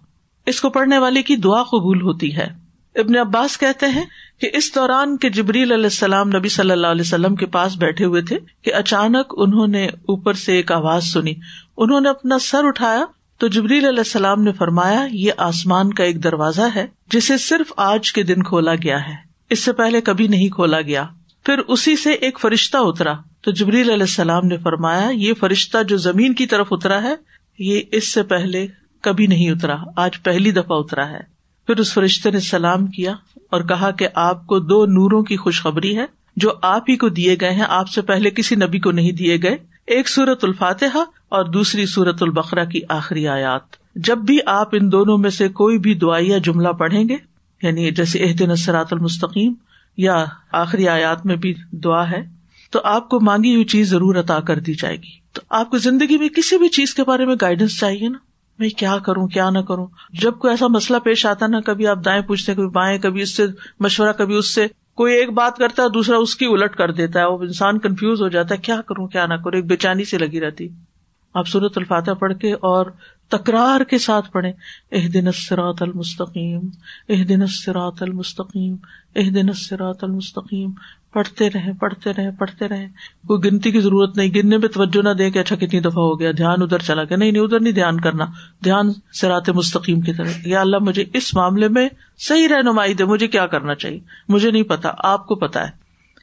اس 0.46 0.60
کو 0.60 0.70
پڑھنے 0.70 0.98
والے 0.98 1.22
کی 1.22 1.36
دعا 1.36 1.62
قبول 1.62 2.02
ہوتی 2.02 2.36
ہے۔ 2.36 2.66
ابن 2.94 3.16
عباس 3.16 3.58
کہتے 3.58 3.86
ہیں 3.86 4.04
کہ 4.40 4.50
اس 4.52 4.74
دوران 4.74 5.16
کے 5.16 5.30
جبریل 5.30 5.72
علیہ 5.72 5.84
السلام 5.84 6.28
نبی 6.28 6.48
صلی 6.48 6.70
اللہ 6.70 6.86
علیہ 6.86 7.00
وسلم 7.00 7.36
کے 7.36 7.46
پاس 7.46 7.76
بیٹھے 7.76 8.04
ہوئے 8.04 8.22
تھے 8.22 8.38
کہ 8.62 8.74
اچانک 8.74 9.34
انہوں 9.36 9.66
نے 9.66 9.86
اوپر 9.86 10.32
سے 10.32 10.56
ایک 10.56 10.72
آواز 10.72 11.04
سنی۔ 11.04 11.34
انہوں 11.76 12.00
نے 12.00 12.08
اپنا 12.08 12.38
سر 12.38 12.64
اٹھایا 12.64 13.04
تو 13.38 13.46
جبریل 13.48 13.86
علیہ 13.86 13.98
السلام 13.98 14.42
نے 14.42 14.52
فرمایا، 14.52 15.06
یہ 15.12 15.32
آسمان 15.36 15.92
کا 15.92 16.04
ایک 16.04 16.24
دروازہ 16.24 16.62
ہے 16.74 16.86
جسے 17.12 17.38
صرف 17.38 17.72
آج 17.76 18.12
کے 18.12 18.22
دن 18.22 18.42
کھولا 18.42 18.74
گیا 18.74 19.08
ہے۔ 19.08 19.14
اس 19.50 19.58
سے 19.58 19.72
پہلے 19.72 20.00
کبھی 20.00 20.28
نہیں 20.28 20.48
کھولا 20.48 20.80
گیا۔ 20.80 21.06
پھر 21.44 21.58
اسی 21.58 21.96
سے 21.96 22.12
ایک 22.12 22.38
فرشتہ 22.40 22.76
اترا۔ 22.80 23.12
تو 23.40 23.50
جبریل 23.50 23.90
علیہ 23.90 24.02
السلام 24.02 24.46
نے 24.46 24.56
فرمایا، 24.56 25.10
یہ 25.10 25.34
فرشتہ 25.34 25.82
جو 25.82 25.96
زمین 25.96 26.34
کی 26.34 26.46
طرف 26.46 26.68
اترا 26.70 27.02
ہے، 27.02 27.14
یہ 27.58 27.80
اس 27.92 28.12
سے 28.12 28.22
پہلے 28.22 28.66
کبھی 29.00 29.26
نہیں 29.26 29.50
اترا۔ 29.50 29.76
آج 29.96 30.22
پہلی 30.22 30.50
دفعہ 30.50 30.78
اترا 30.78 31.08
ہے۔ 31.08 31.35
پھر 31.66 31.76
اس 31.76 31.92
فرشتے 31.92 32.30
نے 32.30 32.40
سلام 32.40 32.86
کیا 32.86 33.12
اور 33.50 33.60
کہا 33.60 33.90
کہ 33.90 34.08
آپ 34.14 34.46
کو 34.46 34.58
دو 34.58 34.86
نوروں 34.86 35.22
کی 35.22 35.36
خوشخبری 35.36 35.96
ہے 35.96 36.06
جو 36.36 36.50
آپ 36.62 36.82
ہی 36.88 36.96
کو 36.96 37.08
دیے 37.08 37.36
گئے 37.40 37.50
ہیں، 37.50 37.64
آپ 37.68 37.88
سے 37.88 38.02
پہلے 38.02 38.30
کسی 38.30 38.54
نبی 38.54 38.78
کو 38.78 38.90
نہیں 38.90 39.12
دیے 39.12 39.42
گئے۔ 39.42 39.56
ایک 39.86 40.08
سورت 40.08 40.44
الفاتحہ 40.44 41.04
اور 41.28 41.44
دوسری 41.44 41.86
سورت 41.86 42.22
البقرا 42.22 42.64
کی 42.64 42.80
آخری 42.88 43.28
آیات۔ 43.28 43.62
جب 43.94 44.18
بھی 44.18 44.38
آپ 44.46 44.68
ان 44.72 44.92
دونوں 44.92 45.18
میں 45.18 45.30
سے 45.30 45.48
کوئی 45.48 45.78
بھی 45.78 45.94
دعائیا 45.94 46.38
جملہ 46.38 46.68
پڑھیں 46.68 47.08
گے 47.08 47.16
یعنی 47.62 47.90
جیسے 47.90 48.18
اح 48.18 48.32
دن 48.38 48.56
سرات 48.56 48.92
المستقیم 48.92 49.54
یا 49.96 50.24
آخری 50.52 50.88
آیات 50.88 51.26
میں 51.26 51.36
بھی 51.36 51.54
دعا 51.70 52.10
ہے، 52.10 52.22
تو 52.70 52.80
آپ 52.84 53.08
کو 53.08 53.20
مانگی 53.20 53.54
ہوئی 53.54 53.64
چیز 53.64 53.90
ضرور 53.90 54.14
عطا 54.14 54.40
کر 54.40 54.58
دی 54.58 54.74
جائے 54.74 54.96
گی۔ 54.96 55.10
تو 55.32 55.42
آپ 55.50 55.70
کو 55.70 55.78
زندگی 55.78 56.18
میں 56.18 56.28
کسی 56.28 56.58
بھی 56.58 56.68
چیز 56.68 56.94
کے 56.94 57.04
بارے 57.04 57.26
میں 57.26 57.36
گائیڈنس 57.40 57.78
چاہیے 57.78 58.08
نا؟ 58.08 58.18
میں 58.58 58.68
کیا 58.68 58.98
کروں، 58.98 59.28
کیا 59.28 59.50
نہ 59.50 59.58
کروں؟ 59.58 59.86
جب 60.22 60.38
کوئی 60.38 60.52
ایسا 60.52 60.66
مسئلہ 60.66 60.98
پیش 60.98 61.26
آتا 61.26 61.46
نا، 61.46 61.60
کبھی 61.60 61.86
آپ 61.86 61.98
دائیں 62.04 62.22
پوچھتے 62.22 62.54
کبھی 62.54 62.68
بائیں، 62.68 62.98
کبھی 62.98 63.22
اس 63.22 63.36
سے 63.36 63.46
مشورہ، 63.80 64.12
کبھی 64.12 64.36
اس 64.36 64.54
سے 64.54 64.66
کوئی 64.96 65.14
ایک 65.14 65.30
بات 65.30 65.56
کرتا 65.56 65.82
ہے، 65.82 65.88
دوسرا 65.88 66.16
اس 66.16 66.36
کی 66.36 66.46
الٹ 66.46 66.76
کر 66.76 66.90
دیتا 66.90 67.20
ہے، 67.20 67.24
وہ 67.24 67.38
انسان 67.38 67.78
کنفیوز 67.78 68.22
ہو 68.22 68.28
جاتا 68.28 68.54
ہے، 68.54 68.60
کیا 68.60 68.80
کروں، 68.80 69.08
کیا 69.08 69.26
نہ 69.26 69.34
کروں؟ 69.34 69.56
ایک 69.56 69.66
بےچانی 69.66 70.04
سے 70.04 70.18
لگی 70.18 70.40
رہتی۔ 70.40 70.68
آپ 71.34 71.48
سورت 71.48 71.78
الفاتح 71.78 72.10
پڑھ 72.10 72.34
کے 72.34 72.52
اور 72.52 72.86
تکرار 73.28 73.84
کے 73.84 73.98
ساتھ 73.98 74.30
پڑھے 74.30 74.52
اح 74.92 75.08
دن 75.14 75.28
اسرات 75.28 75.82
المستقیم 75.82 76.60
اح 77.08 77.22
دن 77.28 77.42
اسرات 77.42 78.02
المستقیم 78.02 78.76
اح 79.16 79.28
دن 79.34 79.48
اسرات 79.48 80.04
المستقیم۔ 80.04 80.70
پڑھتے 81.12 81.50
رہے 81.50 81.72
پڑھتے 81.80 82.10
رہے 82.12 82.30
پڑھتے 82.30 82.68
رہے 82.68 82.86
کوئی 83.26 83.50
گنتی 83.50 83.70
کی 83.70 83.80
ضرورت 83.80 84.16
نہیں، 84.16 84.30
گننے 84.34 84.56
میں 84.56 84.68
توجہ 84.68 85.02
نہ 85.02 85.08
دے 85.08 85.30
کہ 85.30 85.38
اچھا 85.38 85.56
کتنی 85.56 85.80
دفعہ 85.80 86.04
ہو 86.04 86.20
گیا، 86.20 86.30
دھیان 86.36 86.62
ادھر 86.62 86.78
چلا 86.78 87.04
گیا۔ 87.04 87.16
نہیں 87.16 87.32
نہیں، 87.32 87.42
ادھر 87.42 87.60
نہیں 87.60 87.72
دھیان 87.72 88.00
کرنا۔ 88.00 88.24
دھیان 88.64 88.92
سرات 89.12 89.48
مستقیم 89.48 90.00
کی 90.00 90.12
طرح 90.12 90.28
یا 90.44 90.60
اللہ، 90.60 90.76
مجھے 90.80 91.04
اس 91.12 91.34
معاملے 91.34 91.68
میں 91.68 91.88
صحیح 92.18 92.48
رہنمائی 92.48 92.94
دے، 92.94 93.04
مجھے 93.04 93.26
کیا 93.26 93.46
کرنا 93.46 93.74
چاہیے؟ 93.74 94.00
مجھے 94.28 94.50
نہیں 94.50 94.62
پتا، 94.62 94.90
آپ 94.98 95.26
کو 95.26 95.34
پتا 95.34 95.68
ہے۔ 95.68 95.72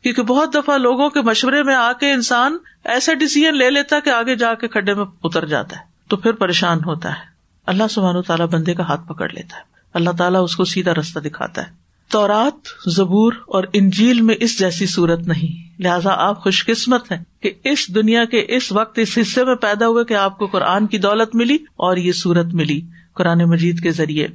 کیونکہ 0.04 0.22
بہت 0.22 0.54
دفعہ 0.54 0.78
لوگوں 0.78 1.10
کے 1.10 1.22
مشورے 1.22 1.64
میں 1.64 1.76
آ 1.76 1.92
کے 1.94 2.12
انسان 2.12 2.58
ایسا 2.84 3.14
ڈسیزن 3.14 3.58
لے 3.58 3.70
لیتا 3.70 4.00
کہ 4.00 4.10
آگے 4.10 4.36
جا 4.36 4.54
کے 4.54 4.68
کھڈے 4.68 4.94
میں 4.94 5.06
اتر 5.24 5.46
جاتا 5.46 5.76
ہے۔ 5.76 5.93
تو 6.14 6.18
پھر 6.18 6.32
پریشان 6.32 6.80
ہوتا 6.86 7.10
ہے۔ 7.10 7.24
اللہ 7.66 7.84
سبحانہ 7.90 8.20
تعالیٰ 8.22 8.48
بندے 8.48 8.74
کا 8.74 8.84
ہاتھ 8.84 9.08
پکڑ 9.08 9.30
لیتا 9.30 9.58
ہے۔ 9.58 9.62
اللہ 9.94 10.10
تعالیٰ 10.18 10.44
اس 10.44 10.56
کو 10.56 10.66
سیدھا 10.66 10.94
رستہ 10.94 11.20
دکھاتا 11.20 11.62
ہے۔ 11.62 11.68
تورات، 12.12 12.90
زبور 12.90 13.34
اور 13.34 13.64
انجیل 13.74 14.22
میں 14.22 14.36
اس 14.40 14.60
جیسی 14.60 14.86
صورت 14.86 15.20
نہیں۔ 15.20 15.82
لہٰذا 15.82 16.10
آپ 16.14 16.44
خوش 16.44 16.66
قسمت 16.66 17.12
ہیں 17.12 17.24
کہ 17.40 17.52
اس 17.64 17.96
دنیا 17.96 18.26
کے 18.26 18.46
اس 18.48 18.72
وقت 18.72 19.00
اس 19.00 19.18
حصے 19.22 19.46
میں 19.46 19.56
پیدا 19.56 19.88
ہوئے 19.88 20.06
کہ 20.06 20.14
آپ 20.14 20.38
کو 20.38 20.46
قرآن 20.46 20.88
کی 20.88 20.98
دولت 20.98 21.36
ملی 21.36 21.56
اور 21.56 21.98
یہ 21.98 22.12
صورت 22.12 22.46
ملی 22.46 22.82
قرآن 23.14 23.38
مجید 23.38 23.84
کے 23.84 23.92
ذریعے۔ 23.92 24.28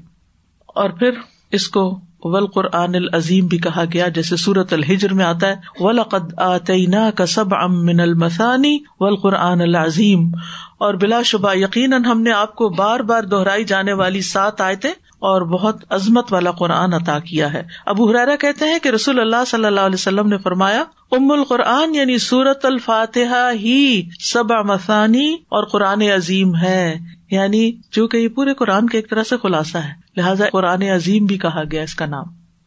اور 0.66 0.90
پھر 0.90 1.11
اس 1.50 1.68
کو 1.68 2.00
ول 2.23 2.47
قرآن 2.47 2.95
العظیم 2.95 3.47
بھی 3.47 3.59
کہا 3.59 3.85
گیا، 3.93 4.09
جیسے 4.09 4.37
سورت 4.37 4.73
الحجر 4.73 5.15
میں 5.15 5.25
آتا 5.25 5.49
ہے، 5.49 5.55
ولقد 5.81 6.33
آتینا 6.37 7.11
کا 7.11 7.27
سب 7.27 7.55
ام 7.55 7.87
من 7.87 8.01
المسانی 8.01 8.79
ول 9.01 9.17
قرآن 9.17 9.61
العظیم 9.61 10.31
اور 10.79 10.95
بلا 10.95 11.23
شبہ، 11.23 11.55
یقیناً 11.57 12.05
ہم 12.05 12.21
نے 12.21 12.33
آپ 12.33 12.55
کو 12.55 12.69
بار 12.69 13.01
بار 13.01 13.23
دہرائی 13.23 13.65
جانے 13.65 13.93
والی 13.93 14.21
سات 14.21 14.61
آیتیں 14.61 14.91
اور 15.19 15.43
بہت 15.43 15.85
عظمت 15.91 16.33
والا 16.33 16.51
قرآن 16.51 16.95
عطا 16.95 17.19
کیا 17.19 17.53
ہے۔ 17.53 17.63
ابو 17.87 18.11
حرارا 18.11 18.37
کہتے 18.37 18.65
ہیں 18.65 18.79
کہ 18.79 18.89
رسول 18.89 19.21
اللہ 19.21 19.45
صلی 19.47 19.65
اللہ 19.65 19.81
علیہ 19.81 19.95
وسلم 19.95 20.29
نے 20.29 20.39
فرمایا، 20.39 20.85
ام 21.13 21.31
القرآن 21.31 21.95
یعنی 21.95 22.19
سورت 22.19 22.65
الفاتحہ 22.65 23.51
ہی 23.53 24.03
سبا 24.21 24.63
مسانی 24.63 25.35
اور 25.35 25.65
قرآن 25.65 26.03
عظیم 26.03 26.57
ہے۔ 26.57 26.99
یعنی 27.30 27.73
جو 27.92 28.08
کہ 28.08 28.16
یہ 28.16 28.28
پورے 28.28 28.54
قرآن 28.54 28.88
کے 28.88 28.99
ایک 28.99 29.11
طرح 29.11 29.23
سے 29.23 29.37
خلاصہ 29.42 29.78
ہے، 29.78 29.92
لہٰذا 30.16 30.44
قرآن 30.52 30.82
عظیم 30.82 31.26
بھی 31.26 31.38
کہا 31.38 31.62
گیا 31.73 31.82
اس 31.82 31.94
کا 31.94 32.06
نام۔ 32.06 32.25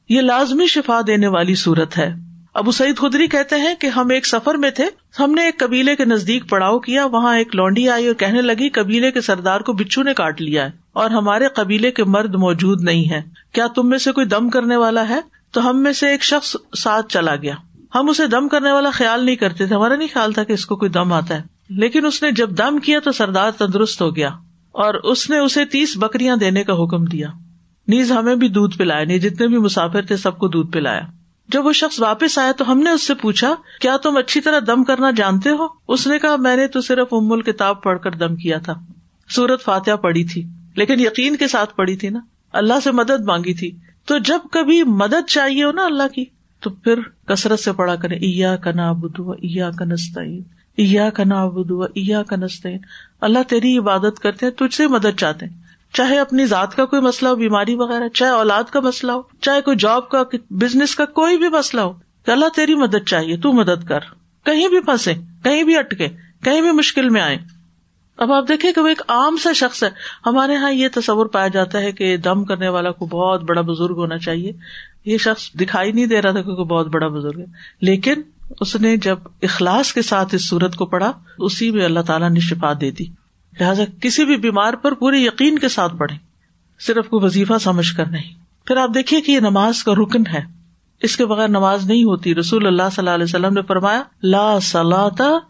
یہ 0.10 0.22
لازمی 0.22 0.68
شفا 0.68 1.02
دینے 1.08 1.28
والی 1.28 1.56
صورت 1.56 1.98
ہے۔ 1.98 2.14
ابو 2.54 2.72
سعید 2.72 2.98
خدری 2.98 3.28
کہتے 3.28 3.56
ہیں 3.56 3.76
کہ 3.76 3.88
ہم 3.88 4.10
ایک 4.10 4.28
سفر 4.28 4.56
میں 4.56 4.72
تھے، 4.72 4.86
ہم 5.20 5.32
نے 5.32 5.46
ایک 5.46 5.60
قبیلے 5.60 5.96
کے 5.96 6.06
نزدیک 6.06 6.50
پڑاؤ 6.50 6.80
کیا، 6.80 7.06
وہاں 7.06 7.38
ایک 7.38 7.56
لونڈی 7.56 7.90
آئی 7.90 8.08
اور 8.08 8.16
کہنے 8.16 8.42
لگی، 8.42 8.70
قبیلے 8.70 9.12
کے 9.12 9.22
سردار 9.22 9.62
کو 9.62 9.74
بچھو 9.74 10.04
نے 10.04 10.14
کاٹ 10.14 10.42
لیا 10.42 10.66
ہے 10.66 10.72
اور 10.94 11.10
ہمارے 11.10 11.48
قبیلے 11.48 11.92
کے 11.92 12.04
مرد 12.04 12.36
موجود 12.36 12.82
نہیں 12.82 13.10
ہے 13.10 13.22
کیا 13.52 13.68
تم 13.68 13.90
میں 13.90 13.98
سے 13.98 14.12
کوئی 14.12 14.26
دم 14.26 14.50
کرنے 14.50 14.76
والا 14.76 15.10
ہے؟ 15.10 15.20
تو 15.52 15.70
ہم 15.70 15.84
میں 15.84 15.94
سے 15.94 16.08
ایک 16.08 16.24
شخص 16.24 16.56
ساتھ 16.78 17.14
چلا 17.14 17.36
گیا۔ 17.36 17.56
ہم 17.96 18.10
اسے 18.10 18.28
دم 18.28 18.48
کرنے 18.48 18.72
والا 18.72 18.90
خیال 18.90 19.26
نہیں 19.26 19.36
کرتے 19.36 19.66
تھے، 19.66 19.76
ہمارا 19.76 19.96
نہیں 19.96 20.08
خیال 20.14 20.34
تھا 20.34 20.44
کہ 20.44 20.54
اس 20.54 20.66
کو 20.66 20.76
کوئی 20.76 20.92
دم 20.92 21.14
آتا 21.14 21.36
ہے۔ 21.36 21.42
لیکن 21.70 22.06
اس 22.06 22.24
نے 22.24 22.32
جب 22.32 22.50
دم 22.58 22.78
کیا 22.78 23.00
تو 23.00 23.12
سردار 23.12 23.52
تندرست 23.52 24.02
ہو 24.02 24.16
گیا۔ 24.16 24.30
اور 24.72 24.94
اس 24.94 25.30
نے 25.30 25.38
اسے 25.38 25.66
تیس 25.66 25.94
بکریاں 25.98 26.36
دینے 26.36 26.64
کا 26.64 26.74
حکم 26.74 27.06
دیا۔ 27.06 27.28
نیز 27.88 28.12
ہمیں 28.12 28.36
بھی 28.36 28.48
دودھ 28.48 28.78
پلایا۔ 28.78 29.06
نہیں 29.06 29.18
جتنے 29.18 29.48
بھی 29.48 29.58
مسافر 29.58 30.02
تھے 30.02 30.18
سب 30.18 30.38
کو 30.38 30.48
دودھ 30.48 30.72
پلایا۔ 30.72 31.02
جب 31.50 31.66
وہ 31.66 31.74
شخص 31.74 32.02
واپس 32.02 32.38
آیا 32.38 32.52
تو 32.52 32.72
ہم 32.72 32.80
نے 32.80 32.90
اس 32.90 33.08
سے 33.08 33.14
پوچھا، 33.14 33.56
کیا 33.82 33.98
تم 33.98 34.18
اچھی 34.18 34.42
طرح 34.42 34.60
دم 34.68 34.84
کرنا 34.84 35.12
جانتے 35.12 35.50
ہو؟ 35.50 35.68
اس 35.88 36.08
نے 36.08 36.20
کہا، 36.20 36.36
میں 36.36 36.56
نے 36.56 36.68
تو 36.68 36.82
صرف 36.82 37.08
امول 37.12 37.42
کتاب 37.42 37.84
پڑھ 37.84 38.00
کر 38.00 38.12
دم 38.12 38.36
کیا 38.36 38.58
تھا۔ 38.58 38.74
سورت 39.30 39.64
فاتحہ 39.64 39.96
پڑھی 39.96 40.24
تھی، 40.24 40.48
لیکن 40.76 41.00
یقین 41.00 41.36
کے 41.36 41.48
ساتھ 41.48 41.76
پڑھی 41.76 41.96
تھی 41.96 42.10
نا۔ 42.10 42.20
اللہ 42.54 42.74
سے 42.84 42.92
مدد 42.92 43.26
مانگی 43.26 43.54
تھی۔ 43.54 43.72
تو 44.06 44.18
جب 44.18 44.40
کبھی 44.52 44.84
مدد 44.84 45.30
چاہیے 45.30 45.64
ہو 45.64 45.72
نا 45.72 45.86
اللہ 45.86 46.08
کی، 46.16 46.26
تو 46.60 46.70
پھر 46.70 47.00
کثرت 47.28 47.60
سے 47.60 47.74
پڑھا 47.74 47.96
کرے 47.96 48.16
ایا 48.16 48.56
کنا 48.56 48.92
بدو 48.92 49.32
ایا 49.32 49.72
کنستین 49.80 50.44
ایا 50.78 51.10
کنا 51.10 51.46
بدو 51.46 51.82
ایا 51.82 52.24
کنستین 52.24 52.78
اللہ 53.22 53.40
تیری 53.48 53.78
عبادت 53.78 54.20
کرتے 54.20 54.46
ہیں، 54.46 54.54
تجھ 54.54 54.76
سے 54.76 54.88
مدد 54.88 55.20
چاہتے 55.20 55.46
ہیں۔ 55.46 55.58
چاہے 55.94 56.20
اپنی 56.20 56.46
ذات 56.46 56.76
کا 56.76 56.86
کوئی 56.86 57.02
مسئلہ 57.02 57.30
ہو، 57.30 57.36
بیماری 57.36 57.76
وغیرہ، 57.76 58.10
چاہے 58.10 58.32
اولاد 58.32 58.64
کا 58.64 58.80
مسئلہ 58.80 59.12
ہو، 59.12 59.22
چاہے 59.42 59.62
کوئی 59.62 59.78
جاب 59.78 60.10
کا 60.10 60.24
بزنس 60.50 60.96
کا 60.96 61.06
کوئی 61.06 61.38
بھی 61.38 61.50
مسئلہ 61.50 61.82
ہو، 61.82 61.94
کہ 62.26 62.32
اللہ 62.32 62.46
تیری 62.56 62.76
مدد 62.76 63.08
چاہیے، 63.08 63.38
تو 63.38 63.54
مدد 63.54 63.88
کر۔ 63.88 64.00
کہیں 64.46 64.68
بھی 64.68 64.80
پھنسے، 64.80 65.14
کہیں 65.44 65.64
بھی 65.64 65.78
اٹکے، 65.78 66.08
کہیں 66.44 66.62
بھی 66.62 66.72
مشکل 66.72 67.10
میں 67.10 67.22
آئے۔ 67.22 67.38
اب 68.18 68.32
آپ 68.32 68.48
دیکھیں 68.48 68.72
کہ 68.72 68.82
وہ 68.82 68.88
ایک 68.88 69.02
عام 69.08 69.38
سا 69.38 69.54
شخص 69.54 69.84
ہے۔ 69.84 69.90
ہمارے 70.26 70.54
یہاں 70.54 70.72
یہ 70.72 70.88
تصور 70.96 71.26
پایا 71.26 71.48
جاتا 71.48 71.80
ہے 71.80 71.92
کہ 71.92 72.18
دم 72.18 72.44
کرنے 72.44 72.70
والا 72.70 72.92
کو 72.92 73.06
بہت 73.06 73.44
بڑا 73.44 73.62
بزرگ 73.62 73.96
ہونا 73.96 74.18
چاہیے۔ 74.18 74.52
یہ 75.06 75.18
شخص 75.18 75.54
دکھائی 75.54 75.92
نہیں 75.92 76.06
دے 76.06 76.22
رہا 76.22 76.32
تھا 76.32 76.42
کیونکہ 76.42 76.64
بہت 76.64 76.88
بڑا 76.88 77.08
بزرگ 77.08 77.40
ہے۔ 77.40 77.46
لیکن 77.82 78.14
اس 78.60 78.76
نے 78.76 78.98
جب 78.98 79.20
اخلاص 79.42 79.94
کے 79.94 80.02
ساتھ 80.02 80.36
اس 80.36 80.50
سورت 80.50 80.76
کو 80.76 80.86
پڑھا، 80.86 81.12
اسی 81.38 81.72
میں 81.72 81.86
اللہ 81.86 82.00
تعالیٰ 82.00 82.30
نے 82.30 82.40
شفا 82.40 82.74
دے 82.82 82.92
دی۔ 82.92 83.06
لہٰذا 83.60 83.84
کسی 84.02 84.26
بھی 84.26 84.38
بیمار 84.38 84.74
پر 84.74 84.94
پورے 84.94 85.18
یقین 85.18 85.60
کے 85.60 85.70
ساتھ 85.70 85.96
پڑھے 85.96 86.16
صرف 86.80 87.08
کوئی 87.10 87.26
وظیفہ 87.26 87.54
سمجھ 87.62 87.96
کر 87.96 88.06
نہیں۔ 88.06 88.34
پھر 88.66 88.78
آپ 88.78 88.90
دیکھیے 88.94 89.22
کہ 89.22 89.32
یہ 89.32 89.40
نماز 89.40 89.84
کا 89.84 89.94
رکن 89.94 90.24
ہے۔ 90.34 90.62
اس 91.02 91.18
کے 91.18 91.26
بغیر 91.26 91.48
نماز 91.48 91.86
نہیں 91.86 92.04
ہوتی۔ 92.04 92.36
رسول 92.36 92.68
اللہ 92.68 92.82
صلی 92.92 93.02
اللہ 93.02 93.10
علیہ 93.10 93.24
وسلم 93.24 93.54
نے 93.54 93.62
فرمایا، 93.62 94.04
لا 94.24 94.58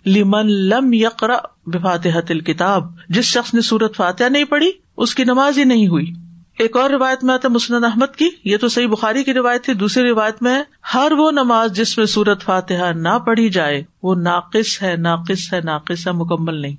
لمن 0.05 0.47
لم 0.47 0.93
یقرا 0.93 1.37
بفاتحت 1.65 2.31
الکتاب 2.31 2.83
جس 3.09 3.25
شخص 3.25 3.53
نے 3.53 3.61
سورت 3.61 3.95
فاتحہ 3.95 4.25
نہیں 4.25 4.43
پڑھی، 4.43 4.71
اس 4.97 5.15
کی 5.15 5.23
نماز 5.23 5.57
ہی 5.57 5.63
نہیں 5.63 5.87
ہوئی۔ 5.87 6.13
ایک 6.61 6.77
اور 6.77 6.89
روایت 6.89 7.23
میں 7.23 7.33
آتا 7.33 7.47
مسند 7.47 7.83
احمد 7.83 8.15
کی، 8.17 8.29
یہ 8.43 8.57
تو 8.57 8.67
صحیح 8.67 8.87
بخاری 8.87 9.23
کی 9.23 9.33
روایت 9.33 9.63
تھی، 9.63 9.73
دوسری 9.73 10.09
روایت 10.09 10.41
میں 10.41 10.63
ہر 10.93 11.11
وہ 11.11 11.31
نماز 11.31 11.73
جس 11.73 11.97
میں 11.97 12.05
سورت 12.05 12.43
فاتحہ 12.43 12.93
نہ 12.93 13.19
پڑھی 13.25 13.49
جائے، 13.49 13.83
وہ 14.03 14.15
ناقص 14.15 14.83
ہے 14.83 14.95
ناقص 14.95 15.53
ہے 15.53 15.59
ناقص 15.63 16.07
ہے، 16.07 16.11
مکمل 16.11 16.61
نہیں۔ 16.61 16.75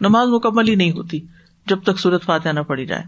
نماز 0.00 0.28
مکمل 0.28 0.68
ہی 0.68 0.74
نہیں 0.74 0.92
ہوتی 0.92 1.20
جب 1.66 1.82
تک 1.82 1.98
سورت 1.98 2.24
فاتحہ 2.24 2.52
نہ 2.52 2.60
پڑھی 2.60 2.86
جائے۔ 2.86 3.02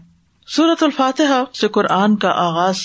سورت 0.47 0.83
الفاتحہ 0.83 1.43
سے 1.53 1.67
قرآن 1.67 2.15
کا 2.15 2.29
آغاز 2.29 2.77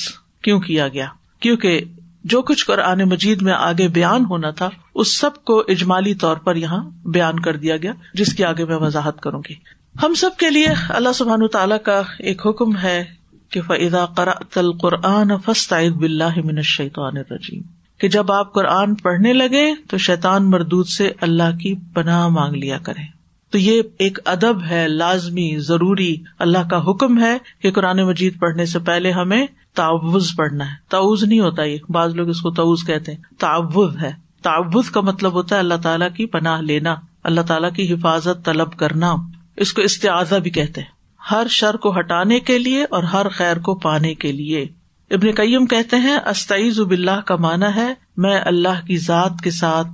کیوں 0.42 0.60
کیا 0.60 0.88
گیا؟ 0.88 1.06
کیونکہ 1.40 1.80
جو 2.24 2.42
کچھ 2.42 2.66
قرآن 2.66 3.02
مجید 3.02 3.42
میں 3.42 3.52
آگے 3.52 3.88
بیان 3.88 4.24
ہونا 4.24 4.50
تھا، 4.50 4.70
اس 4.94 5.18
سب 5.18 5.44
کو 5.44 5.64
اجمالی 5.68 6.14
طور 6.14 6.36
پر 6.36 6.56
یہاں 6.56 6.90
بیان 7.04 7.40
کر 7.40 7.56
دیا 7.56 7.76
گیا، 7.76 7.92
جس 8.14 8.32
کی 8.32 8.44
آگے 8.44 8.64
میں 8.64 8.76
وضاحت 8.76 9.20
کروں 9.20 9.42
گی۔ 9.48 9.54
ہم 10.02 10.14
سب 10.14 10.30
کے 10.38 10.50
لیے 10.50 10.66
اللہ 10.88 11.08
سبحان 11.14 11.48
تعالیٰ 11.48 11.76
کا 11.84 12.02
ایک 12.18 12.46
حکم 12.46 12.76
ہے 12.76 13.19
کہ 13.50 13.60
فضا 13.60 14.04
تل 14.52 14.72
قرآن 14.72 15.32
فسط 15.44 15.72
بلّہ 15.96 16.38
من 16.44 16.56
الشیطان 16.56 17.16
الرجیم 17.16 17.62
کہ 17.98 18.08
جب 18.08 18.32
آپ 18.32 18.52
قرآن 18.52 18.94
پڑھنے 18.94 19.32
لگے 19.32 19.74
تو 19.88 19.98
شیطان 19.98 20.50
مردود 20.50 20.86
سے 20.86 21.12
اللہ 21.20 21.56
کی 21.56 21.74
پناہ 21.94 22.28
مانگ 22.28 22.54
لیا 22.54 22.78
کریں 22.78 23.06
تو 23.50 23.58
یہ 23.58 23.82
ایک 23.98 24.18
ادب 24.24 24.62
ہے، 24.70 24.88
لازمی، 24.88 25.58
ضروری، 25.58 26.16
اللہ 26.38 26.68
کا 26.70 26.90
حکم 26.90 27.22
ہے 27.22 27.38
کہ 27.62 27.70
قرآن 27.70 28.02
مجید 28.02 28.38
پڑھنے 28.38 28.66
سے 28.66 28.78
پہلے 28.78 29.10
ہمیں 29.10 29.46
تعوض 29.74 30.34
پڑھنا 30.36 30.64
ہے۔ 30.64 30.74
تعوض 30.88 31.24
نہیں 31.24 31.40
ہوتا 31.40 31.62
یہ۔ 31.62 31.78
بعض 31.88 32.14
لوگ 32.14 32.28
اس 32.28 32.40
کو 32.40 32.50
تعوض 32.50 32.84
کہتے 32.86 33.12
ہیں۔ 33.12 33.22
تعوض 33.38 33.96
ہے۔ 34.02 34.12
تعوض 34.42 34.90
کا 34.90 35.00
مطلب 35.00 35.32
ہوتا 35.32 35.54
ہے 35.54 35.60
اللہ 35.60 35.74
تعالیٰ 35.82 36.08
کی 36.14 36.26
پناہ 36.26 36.60
لینا، 36.60 36.94
اللہ 37.24 37.40
تعالیٰ 37.40 37.72
کی 37.72 37.92
حفاظت 37.94 38.44
طلب 38.44 38.76
کرنا۔ 38.76 39.14
اس 39.56 39.72
کو 39.72 39.82
استعاذہ 39.82 40.34
بھی 40.34 40.50
کہتے 40.50 40.80
ہیں۔ 40.80 40.99
ہر 41.30 41.48
شر 41.48 41.76
کو 41.76 41.98
ہٹانے 41.98 42.40
کے 42.40 42.58
لیے 42.58 42.84
اور 42.84 43.02
ہر 43.02 43.28
خیر 43.28 43.58
کو 43.58 43.74
پانے 43.74 44.14
کے 44.14 44.32
لیے۔ 44.32 44.66
ابن 45.10 45.28
قیم 45.36 45.66
کہتے 45.66 45.96
ہیں 45.96 46.18
استعیز 46.26 46.80
باللہ 46.80 47.20
کا 47.26 47.36
مانا 47.36 47.74
ہے، 47.74 47.94
میں 48.16 48.40
اللہ 48.44 48.86
کی 48.86 48.98
ذات 48.98 49.32
کے 49.44 49.50
ساتھ 49.50 49.86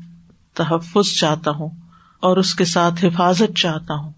تحفظ 0.55 1.19
چاہتا 1.19 1.51
ہوں 1.51 1.69
اور 2.21 2.37
اس 2.37 2.55
کے 2.55 2.65
ساتھ 2.65 3.05
حفاظت 3.05 3.59
چاہتا 3.59 3.95
ہوں 3.95 4.13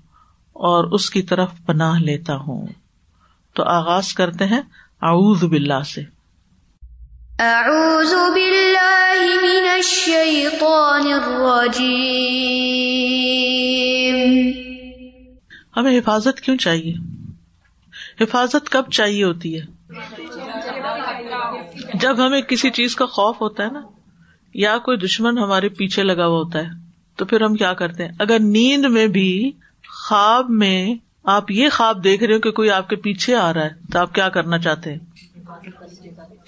اور 0.52 0.85
اس 0.85 1.11
کی 1.11 1.22
طرف 1.22 1.48
پناہ 1.66 1.98
لیتا 1.98 2.37
ہوں۔ 2.37 2.66
تو 3.54 3.62
آغاز 3.62 4.14
کرتے 4.14 4.44
ہیں 4.44 4.61
اعوذ 5.02 5.44
باللہ 5.44 5.83
سے۔ 5.94 6.02
اعوذ 7.38 8.14
باللہ 8.35 9.42
من 9.42 9.68
الشیطان 9.72 11.12
الرجیم۔ 11.12 13.88
ہمیں 15.78 15.98
حفاظت 15.98 16.40
کیوں 16.40 16.56
چاہیے؟ 16.56 16.94
حفاظت 18.20 18.70
کب 18.70 18.90
چاہیے 18.90 19.24
ہوتی 19.24 19.58
ہے؟ 19.58 19.64
جب 21.94 22.26
ہمیں 22.26 22.40
کسی 22.40 22.70
چیز 22.70 22.96
کا 22.96 23.06
خوف 23.06 23.40
ہوتا 23.40 23.64
ہے 23.64 23.70
نا، 23.70 23.80
یا 24.54 24.78
کوئی 24.78 24.98
دشمن 24.98 25.38
ہمارے 25.38 25.68
پیچھے 25.68 26.02
لگا 26.02 26.26
ہوا 26.26 26.38
ہوتا 26.38 26.58
ہے، 26.58 26.70
تو 27.16 27.24
پھر 27.24 27.40
ہم 27.40 27.54
کیا 27.54 27.72
کرتے 27.74 28.04
ہیں؟ 28.04 28.12
اگر 28.18 28.38
نیند 28.38 28.84
میں 28.84 29.06
بھی 29.06 29.52
خواب 29.88 30.50
میں 30.50 30.94
آپ 31.24 31.50
یہ 31.50 31.68
خواب 31.68 32.04
دیکھ 32.04 32.24
رہے 32.24 32.34
ہو 32.34 32.40
کہ 32.40 32.50
کوئی 32.50 32.70
آپ 32.70 32.88
کے 32.88 32.96
پیچھے 32.96 33.34
آ 33.34 33.52
رہا 33.54 33.64
ہے، 33.64 33.92
تو 33.92 33.98
آپ 33.98 34.14
کیا 34.14 34.28
کرنا 34.28 34.58
چاہتے 34.58 34.92
ہیں؟ 34.92 34.98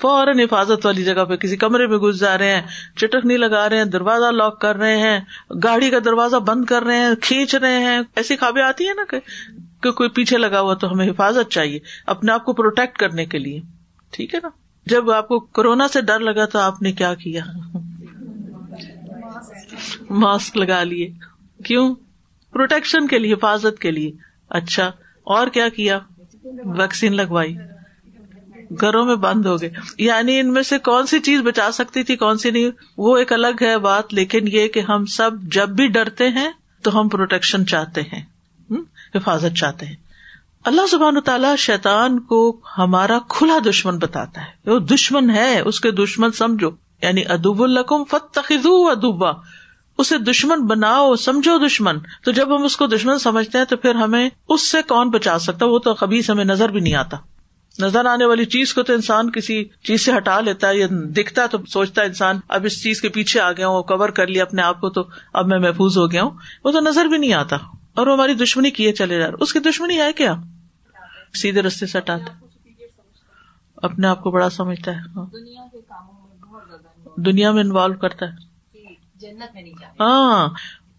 فوراً 0.00 0.40
حفاظت 0.40 0.86
والی 0.86 1.04
جگہ 1.04 1.24
پہ 1.24 1.36
کسی 1.36 1.56
کمرے 1.56 1.86
میں 1.86 1.98
گھس 1.98 2.20
جا 2.20 2.38
رہے 2.38 2.54
ہیں، 2.54 2.62
چٹک 2.96 3.26
نہیں 3.26 3.38
لگا 3.38 3.68
رہے 3.68 3.76
ہیں، 3.76 3.84
دروازہ 3.84 4.30
لاک 4.30 4.60
کر 4.60 4.76
رہے 4.76 4.96
ہیں، 4.96 5.20
گاڑی 5.64 5.90
کا 5.90 5.98
دروازہ 6.04 6.36
بند 6.36 6.64
کر 6.64 6.82
رہے 6.82 6.98
ہیں، 6.98 7.14
کھینچ 7.20 7.54
رہے 7.54 7.78
ہیں۔ 7.78 8.00
ایسی 8.16 8.36
خوابیں 8.36 8.62
آتی 8.62 8.86
ہیں 8.86 8.94
نا 8.94 9.14
کہ 9.82 9.90
کوئی 9.90 10.08
پیچھے 10.08 10.38
لگا 10.38 10.60
ہوا 10.60 10.74
تو 10.74 10.92
ہمیں 10.92 11.10
حفاظت 11.10 11.50
چاہیے، 11.50 11.78
اپنے 12.06 12.32
آپ 12.32 12.44
کو 12.44 12.52
پروٹیکٹ 12.52 12.98
کرنے 12.98 13.26
کے 13.26 13.38
لیے۔ 13.38 13.60
ٹھیک 14.10 14.34
ہے 14.34 14.40
نا؟ 14.42 14.48
جب 14.86 15.10
آپ 15.10 15.28
کو 15.28 15.40
کورونا 15.40 15.88
سے 15.88 16.00
ڈر 16.00 16.18
لگا 16.18 16.44
تو 16.44 16.58
آپ 16.58 16.82
نے 16.82 16.92
کیا 16.92 17.14
کیا؟ 17.14 17.44
ماسک 20.10 20.56
لگا 20.56 20.82
لیے۔ 20.82 21.10
کیوں؟ 21.64 21.94
پروٹیکشن 22.52 23.06
کے 23.06 23.18
لیے، 23.18 23.34
حفاظت 23.34 23.78
کے 23.78 23.90
لیے۔ 23.90 24.12
اچھا 24.50 24.90
اور 25.24 25.46
کیا 25.46 25.68
کیا؟ 25.68 25.98
ویکسین 26.64 27.16
لگوائی۔ 27.16 27.56
گھروں 28.80 29.04
میں 29.04 29.16
بند 29.16 29.46
ہو 29.46 29.60
گئے۔ 29.60 29.70
یعنی 29.98 30.40
ان 30.40 30.52
میں 30.52 30.62
سے 30.62 30.78
کون 30.78 31.06
سی 31.06 31.20
چیز 31.20 31.40
بچا 31.40 31.70
سکتی 31.72 32.02
تھی، 32.02 32.16
کون 32.16 32.38
سی 32.38 32.50
نہیں؟ 32.50 32.70
وہ 32.98 33.16
ایک 33.16 33.32
الگ 33.32 33.62
ہے 33.62 33.78
بات، 33.78 34.14
لیکن 34.14 34.48
یہ 34.52 34.68
کہ 34.68 34.80
ہم 34.80 35.06
سب 35.06 35.30
جب 35.42 35.68
بھی 35.68 35.86
ڈرتے 35.86 36.28
ہیں 36.28 36.50
تو 36.82 37.00
ہم 37.00 37.08
پروٹیکشن 37.08 37.66
چاہتے 37.66 38.00
ہیں 38.00 38.22
حفاظت 39.14 39.56
چاہتے 39.56 39.86
ہیں۔ 39.86 39.96
اللہ 40.64 40.86
سبحان 40.86 41.16
و 41.16 41.20
تعالیٰ 41.20 41.56
شیطان 41.56 42.20
کو 42.20 42.60
ہمارا 42.78 43.18
کھلا 43.28 43.58
دشمن 43.66 43.98
بتاتا 43.98 44.40
ہے۔ 44.40 44.70
وہ 44.70 44.78
دشمن 44.78 45.30
ہے، 45.30 45.60
اس 45.60 45.80
کے 45.80 45.90
دشمن 45.90 46.32
سمجھو۔ 46.32 46.70
یعنی 47.02 47.22
ادب 47.28 47.62
القم 47.62 48.04
فت 48.04 48.38
ادوبا 48.50 49.30
اسے 49.98 50.18
دشمن 50.18 50.66
بناؤ، 50.66 51.16
سمجھو 51.16 51.58
دشمن۔ 51.66 51.98
تو 52.24 52.32
جب 52.32 52.56
ہم 52.56 52.64
اس 52.64 52.76
کو 52.76 52.86
دشمن 52.86 53.18
سمجھتے 53.18 53.58
ہیں 53.58 53.64
تو 53.64 53.76
پھر 53.76 53.94
ہمیں 53.94 54.30
اس 54.48 54.68
سے 54.70 54.78
کون 54.88 55.10
بچا 55.10 55.38
سکتا؟ 55.38 55.66
وہ 55.66 55.78
تو 55.78 55.94
کبھی 55.94 56.20
ہمیں 56.28 56.44
نظر 56.44 56.68
بھی 56.68 56.80
نہیں 56.80 56.94
آتا۔ 56.94 57.16
نظر 57.80 58.04
آنے 58.04 58.24
والی 58.24 58.44
چیز 58.44 58.74
کو 58.74 58.82
تو 58.82 58.92
انسان 58.92 59.30
کسی 59.30 59.64
چیز 59.64 60.04
سے 60.04 60.12
ہٹا 60.16 60.40
لیتا 60.40 60.68
ہے 60.68 60.78
یا 60.78 60.86
دکھتا 60.90 61.42
ہے 61.42 61.48
تو 61.48 61.58
سوچتا 61.68 62.02
ہے 62.02 62.06
انسان 62.06 62.40
اب 62.48 62.64
اس 62.64 62.82
چیز 62.82 63.00
کے 63.00 63.08
پیچھے 63.08 63.40
آ 63.40 63.52
گیا 63.52 63.68
ہوں 63.68 63.82
کور 63.82 64.08
کر 64.08 64.26
لیا 64.26 64.42
اپنے 64.42 64.62
آپ 64.62 64.80
کو 64.80 64.90
تو 64.90 65.02
اب 65.32 65.46
میں 65.46 65.58
محفوظ 65.58 65.98
ہو 65.98 66.10
گیا 66.10 66.22
ہوں۔ 66.22 66.30
وہ 66.64 66.70
تو 66.72 66.80
نظر 66.80 67.04
بھی 67.04 67.18
نہیں 67.18 67.32
آتا۔ 67.32 67.56
اور 67.94 68.06
وہ 68.06 68.12
ہماری 68.12 68.34
دشمنی 68.34 68.70
کیے 68.70 68.92
چلے 68.92 69.18
جا 69.18 69.26
رہے 69.26 69.34
اس 69.40 69.52
کی 69.52 69.58
دشمنی 69.58 70.00
ہے 70.00 70.12
کیا؟ 70.12 70.34
سیدھے 71.34 71.62
رستے 71.62 71.86
سے 71.86 71.98
ہٹاتا۔ 71.98 72.32
اپنے 73.76 74.06
آپ 74.06 74.22
کو 74.22 74.30
بڑا 74.30 74.50
سمجھتا 74.50 74.90
ہے۔ 74.90 74.96
ہاں۔ 74.96 75.26
دنیا 77.16 77.52
میں 77.52 77.62
انوالو 77.62 77.94
کرتا 77.94 78.26
ہے۔ 78.26 78.50
ہاں۔ 80.00 80.48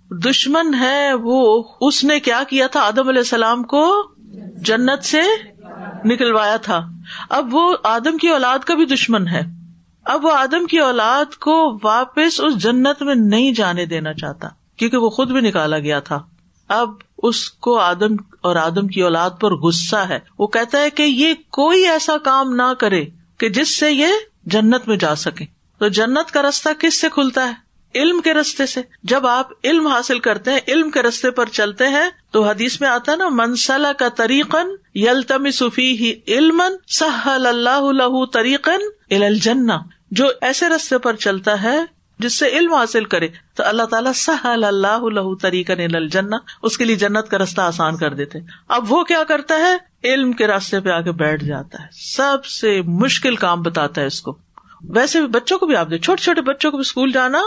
دشمن 0.10 0.74
ہے 0.74 1.14
وہ 1.14 1.64
اس 1.82 2.04
نے 2.04 2.20
کیا 2.20 2.44
کیا 2.50 2.68
تھا؟ 2.68 2.82
آدم 2.82 3.08
علیہ 3.08 3.20
السلام 3.20 3.64
کو 3.64 4.12
جنت 4.56 5.04
سے 5.04 5.22
نکلوایا 6.06 6.58
تھا۔ 6.58 6.88
اب 7.30 7.56
وہ 7.56 7.76
آدم 7.84 8.18
کی 8.18 8.28
اولاد 8.28 8.60
کا 8.60 8.76
بھی 8.76 8.86
دشمن 8.86 9.28
ہے۔ 9.28 9.42
اب 10.06 10.26
وہ 10.26 10.32
آدم 10.32 10.66
کی 10.66 10.80
اولاد 10.80 11.36
کو 11.36 11.80
واپس 11.84 12.42
اس 12.42 12.58
جنت 12.58 13.02
میں 13.02 13.16
نہیں 13.16 13.52
جانے 13.52 13.86
دینا 13.86 14.14
چاہتا، 14.14 14.48
کیونکہ 14.78 14.98
وہ 14.98 15.10
خود 15.10 15.32
بھی 15.32 15.42
نکالا 15.42 15.80
گیا 15.80 16.00
تھا۔ 16.00 16.24
اب 16.68 16.90
اس 17.24 17.50
کو 17.50 17.80
آدم 17.80 18.16
اور 18.42 18.56
آدم 18.56 18.88
کی 18.88 19.02
اولاد 19.02 19.30
پر 19.40 19.56
غصہ 19.56 19.96
ہے۔ 19.96 20.20
وہ 20.40 20.48
کہتا 20.48 20.78
ہے 20.78 20.90
کہ 20.90 21.04
یہ 21.04 21.34
کوئی 21.50 21.88
ایسا 21.88 22.18
کام 22.18 22.56
نہ 22.56 22.74
کرے 22.80 23.06
کہ 23.38 23.50
جس 23.50 23.80
سے 23.80 23.92
یہ 23.92 24.08
جنت 24.44 24.88
میں 24.88 24.98
جا 24.98 25.16
سکے۔ 25.16 25.46
تو 25.80 25.88
جنت 25.88 26.32
کا 26.32 26.42
رستہ 26.42 26.70
کس 26.80 27.02
سے 27.02 27.10
کھلتا 27.10 27.48
ہے؟ 27.48 27.71
علم 27.96 28.22
کے 28.22 28.34
رستے 28.34 28.66
سے۔ 28.66 28.82
جب 29.04 29.28
آپ 29.28 29.48
علم 29.64 29.88
حاصل 29.88 30.20
کرتے 30.20 30.52
ہیں، 30.52 30.60
علم 30.68 30.90
کے 30.90 31.02
رستے 31.02 31.32
پر 31.32 31.46
چلتے 31.46 31.88
ہیں، 31.88 32.10
تو 32.32 32.44
حدیث 32.44 32.82
میں 32.82 32.90
آتا 32.90 33.16
نا 33.16 33.30
منسلا 33.30 33.94
کا 33.94 34.10
طریقن 34.10 34.68
یلتم 34.96 35.52
صفی 35.52 35.98
ہی 35.98 36.14
علم 36.28 36.62
سہل 36.88 37.48
اللہ 37.48 38.26
طریقن 38.34 39.14
الجنا 39.24 39.78
جو 40.12 40.28
ایسے 40.42 40.70
رستے 40.70 40.98
پر 40.98 41.16
چلتا 41.16 41.64
ہے 41.64 41.80
جس 42.20 42.40
سے 42.40 42.48
علم 42.48 42.74
حاصل 42.74 43.06
کرے، 43.06 43.28
تو 43.56 43.64
اللہ 43.66 43.84
تعالیٰ 43.84 44.12
سہل 44.16 44.64
اللہ 44.64 44.88
الہ 44.88 45.36
طریقن 45.42 45.96
الجنا 45.96 46.38
اس 46.64 46.78
کے 46.78 46.86
لیے 46.86 46.96
جنت 46.96 47.30
کا 47.30 47.38
رستہ 47.38 47.62
آسان 47.62 47.98
کر 47.98 48.14
دیتے 48.14 48.40
اب 48.68 48.94
وہ 48.94 49.04
کیا 49.04 49.24
کرتا 49.24 49.56
ہے؟ 49.56 49.78
علم 50.04 50.32
کے 50.32 50.48
راستے 50.48 50.80
پہ 50.80 50.90
آگے 50.90 51.12
بیٹھ 51.12 51.44
جاتا 51.44 51.84
ہے۔ 51.84 51.88
سب 51.92 52.46
سے 52.46 52.82
مشکل 52.82 53.36
کام 53.36 53.62
بتاتا 53.62 54.02
ہے 54.02 54.06
اس 54.06 54.22
کو۔ 54.22 54.38
ویسے 54.90 55.20
بھی 55.20 55.28
بچوں 55.28 55.58
کو 55.58 55.66
بھی 55.66 55.76
آپ 55.76 55.90
دے 55.90 55.98
چھوٹے 55.98 56.24
چھوٹے 56.24 56.42
بچوں 56.42 56.72
کو 56.72 56.78
بھی 56.78 56.82
اسکول 56.82 57.12
جانا 57.12 57.42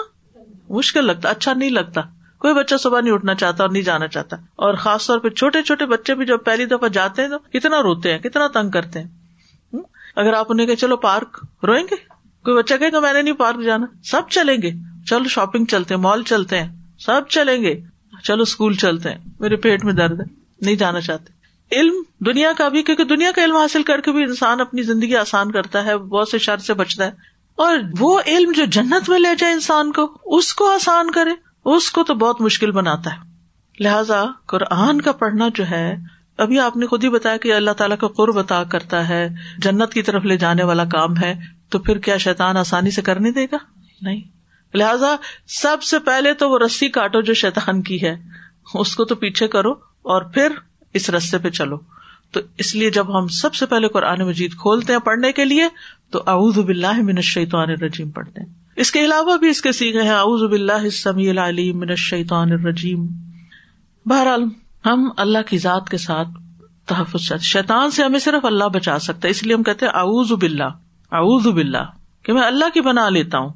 مشکل 0.68 1.06
لگتا 1.06 1.28
اچھا 1.28 1.52
نہیں 1.54 1.70
لگتا۔ 1.70 2.00
کوئی 2.38 2.54
بچہ 2.54 2.74
صبح 2.80 3.00
نہیں 3.00 3.14
اٹھنا 3.14 3.34
چاہتا 3.34 3.64
اور 3.64 3.70
نہیں 3.70 3.82
جانا 3.82 4.06
چاہتا۔ 4.06 4.36
اور 4.56 4.74
خاص 4.74 5.06
طور 5.06 5.18
پہ 5.18 5.28
چھوٹے 5.28 5.62
چھوٹے 5.62 5.86
بچے 5.86 6.14
بھی 6.14 6.26
جب 6.26 6.38
پہلی 6.44 6.64
دفعہ 6.64 6.88
جاتے 6.88 7.22
ہیں 7.22 7.28
تو 7.28 7.38
کتنا 7.38 7.82
روتے 7.82 8.12
ہیں، 8.12 8.18
کتنا 8.18 8.46
تنگ 8.46 8.70
کرتے 8.70 9.00
ہیں۔ 9.00 9.08
اگر 10.16 10.32
آپ 10.32 10.46
انہیں 10.48 10.66
کہ 10.66 10.74
چلو 10.74 10.96
پارک، 10.96 11.44
روئیں 11.66 11.84
گے؟ 11.84 11.94
کوئی 12.44 12.56
بچہ 12.56 12.74
کہ 12.80 13.00
میں 13.00 13.12
نے 13.12 13.22
نہیں 13.22 13.34
پارک 13.34 13.64
جانا۔ 13.64 13.86
سب 14.04 14.22
چلیں 14.30 14.56
گے۔ 14.62 14.70
چلو 15.06 15.28
شاپنگ 15.28 15.64
چلتے 15.64 15.94
ہیں، 15.94 16.00
مال 16.00 16.22
چلتے 16.22 16.60
ہیں۔ 16.62 16.76
سب 16.98 17.20
چلیں 17.28 17.62
گے۔ 17.62 17.80
چلو 18.22 18.42
اسکول 18.42 18.74
چلتے 18.74 19.10
ہیں۔ 19.10 19.18
میرے 19.40 19.56
پیٹ 19.56 19.84
میں 19.84 19.92
درد 19.92 20.20
ہے، 20.20 20.24
نہیں 20.60 20.74
جانا 20.74 21.00
چاہتے۔ 21.00 21.32
علم 21.80 21.94
دنیا 22.26 22.52
کا 22.58 22.68
بھی، 22.68 22.82
کیونکہ 22.82 23.04
دنیا 23.04 23.30
کا 23.36 23.44
علم 23.44 23.56
حاصل 23.56 23.82
کر 23.82 24.00
کے 24.00 24.12
بھی 24.12 24.22
انسان 24.22 24.60
اپنی 24.60 24.82
زندگی 24.82 25.16
آسان 25.16 25.52
کرتا 25.52 25.84
ہے، 25.84 25.96
بہت 25.96 26.28
سے 26.28 26.38
شر 26.38 26.56
سے 26.56 26.74
بچتا 26.74 27.04
ہے۔ 27.04 27.10
اور 27.56 27.76
وہ 27.98 28.20
علم 28.26 28.52
جو 28.52 28.64
جنت 28.64 29.08
میں 29.08 29.18
لے 29.18 29.34
جائے 29.38 29.52
انسان 29.52 29.92
کو، 29.92 30.18
اس 30.24 30.54
کو 30.54 30.70
آسان 30.70 31.10
کرے، 31.10 31.30
اس 31.64 31.90
کو 31.90 32.04
تو 32.04 32.14
بہت 32.14 32.40
مشکل 32.40 32.70
بناتا 32.70 33.14
ہے۔ 33.14 33.34
لہذا 33.80 34.24
قرآن 34.46 35.00
کا 35.00 35.12
پڑھنا 35.12 35.48
جو 35.54 35.70
ہے، 35.70 35.96
ابھی 36.38 36.60
آپ 36.60 36.76
نے 36.76 36.86
خود 36.86 37.04
ہی 37.04 37.08
بتایا 37.08 37.36
کہ 37.36 37.54
اللہ 37.54 37.70
تعالیٰ 37.70 37.98
کا 37.98 38.08
قرب 38.08 38.38
عطا 38.38 38.64
کرتا 38.64 39.08
ہے، 39.08 39.28
جنت 39.58 39.92
کی 39.92 40.02
طرف 40.02 40.24
لے 40.24 40.36
جانے 40.36 40.62
والا 40.62 40.84
کام 40.84 41.16
ہے، 41.16 41.34
تو 41.68 41.78
پھر 41.78 41.98
کیا 41.98 42.16
شیطان 42.16 42.56
آسانی 42.56 42.90
سے 42.90 43.02
کرنے 43.02 43.30
دے 43.30 43.46
گا؟ 43.52 43.56
نہیں۔ 44.02 44.20
لہذا 44.74 45.16
سب 45.46 45.82
سے 45.82 45.98
پہلے 45.98 46.34
تو 46.34 46.50
وہ 46.50 46.58
رسی 46.58 46.88
کاٹو 46.88 47.20
جو 47.20 47.34
شیطان 47.34 47.82
کی 47.82 48.02
ہے، 48.02 48.16
اس 48.74 48.96
کو 48.96 49.04
تو 49.04 49.14
پیچھے 49.14 49.48
کرو 49.48 49.70
اور 50.02 50.22
پھر 50.22 50.48
اس 50.94 51.10
رستے 51.10 51.38
پہ 51.38 51.50
چلو۔ 51.50 51.76
تو 52.34 52.40
اس 52.58 52.74
لیے 52.74 52.90
جب 52.90 53.18
ہم 53.18 53.26
سب 53.26 53.54
سے 53.54 53.66
پہلے 53.66 53.88
قرآن 53.88 54.22
مجید 54.22 54.50
کھولتے 54.50 54.92
ہیں 54.92 55.00
پڑھنے 55.00 55.32
کے 55.32 55.44
لیے، 55.44 55.68
تو 56.10 56.22
اعوذ 56.26 56.58
باللہ 56.58 57.02
من 57.02 57.16
الشیطان 57.16 57.70
الرجیم 57.70 58.10
پڑھتے 58.10 58.40
ہیں۔ 58.40 58.48
اس 58.76 58.90
کے 58.90 59.04
علاوہ 59.04 59.36
بھی 59.36 59.48
اس 59.48 59.62
کے 59.62 59.72
سیکھے 59.72 60.02
ہیں، 60.02 60.10
اعوذ 60.10 60.50
باللہ 60.50 60.82
السمیع 60.82 61.30
العلیم 61.30 61.78
من 61.78 61.90
الشیطان 61.90 62.52
الرجیم۔ 62.52 63.06
بہرحال 64.06 64.44
ہم 64.86 65.10
اللہ 65.16 65.38
کی 65.46 65.58
ذات 65.58 65.88
کے 65.88 65.96
ساتھ 65.96 66.28
تحفظ 66.86 67.28
چاہتے 67.28 67.44
شیطان 67.44 67.90
سے 67.90 68.04
ہمیں 68.04 68.18
صرف 68.18 68.44
اللہ 68.44 68.64
بچا 68.64 68.98
سکتا 68.98 69.28
ہے، 69.28 69.30
اس 69.30 69.42
لیے 69.42 69.54
ہم 69.54 69.62
کہتے 69.62 69.86
ہیں 69.86 69.92
اعوذ 69.92 70.32
باللہ 70.32 70.70
اعوذ 71.12 71.46
باللہ، 71.46 71.84
کہ 72.22 72.32
میں 72.32 72.42
اللہ 72.42 72.64
کی 72.74 72.80
بنا 72.80 73.08
لیتا 73.08 73.38
ہوں۔ 73.38 73.50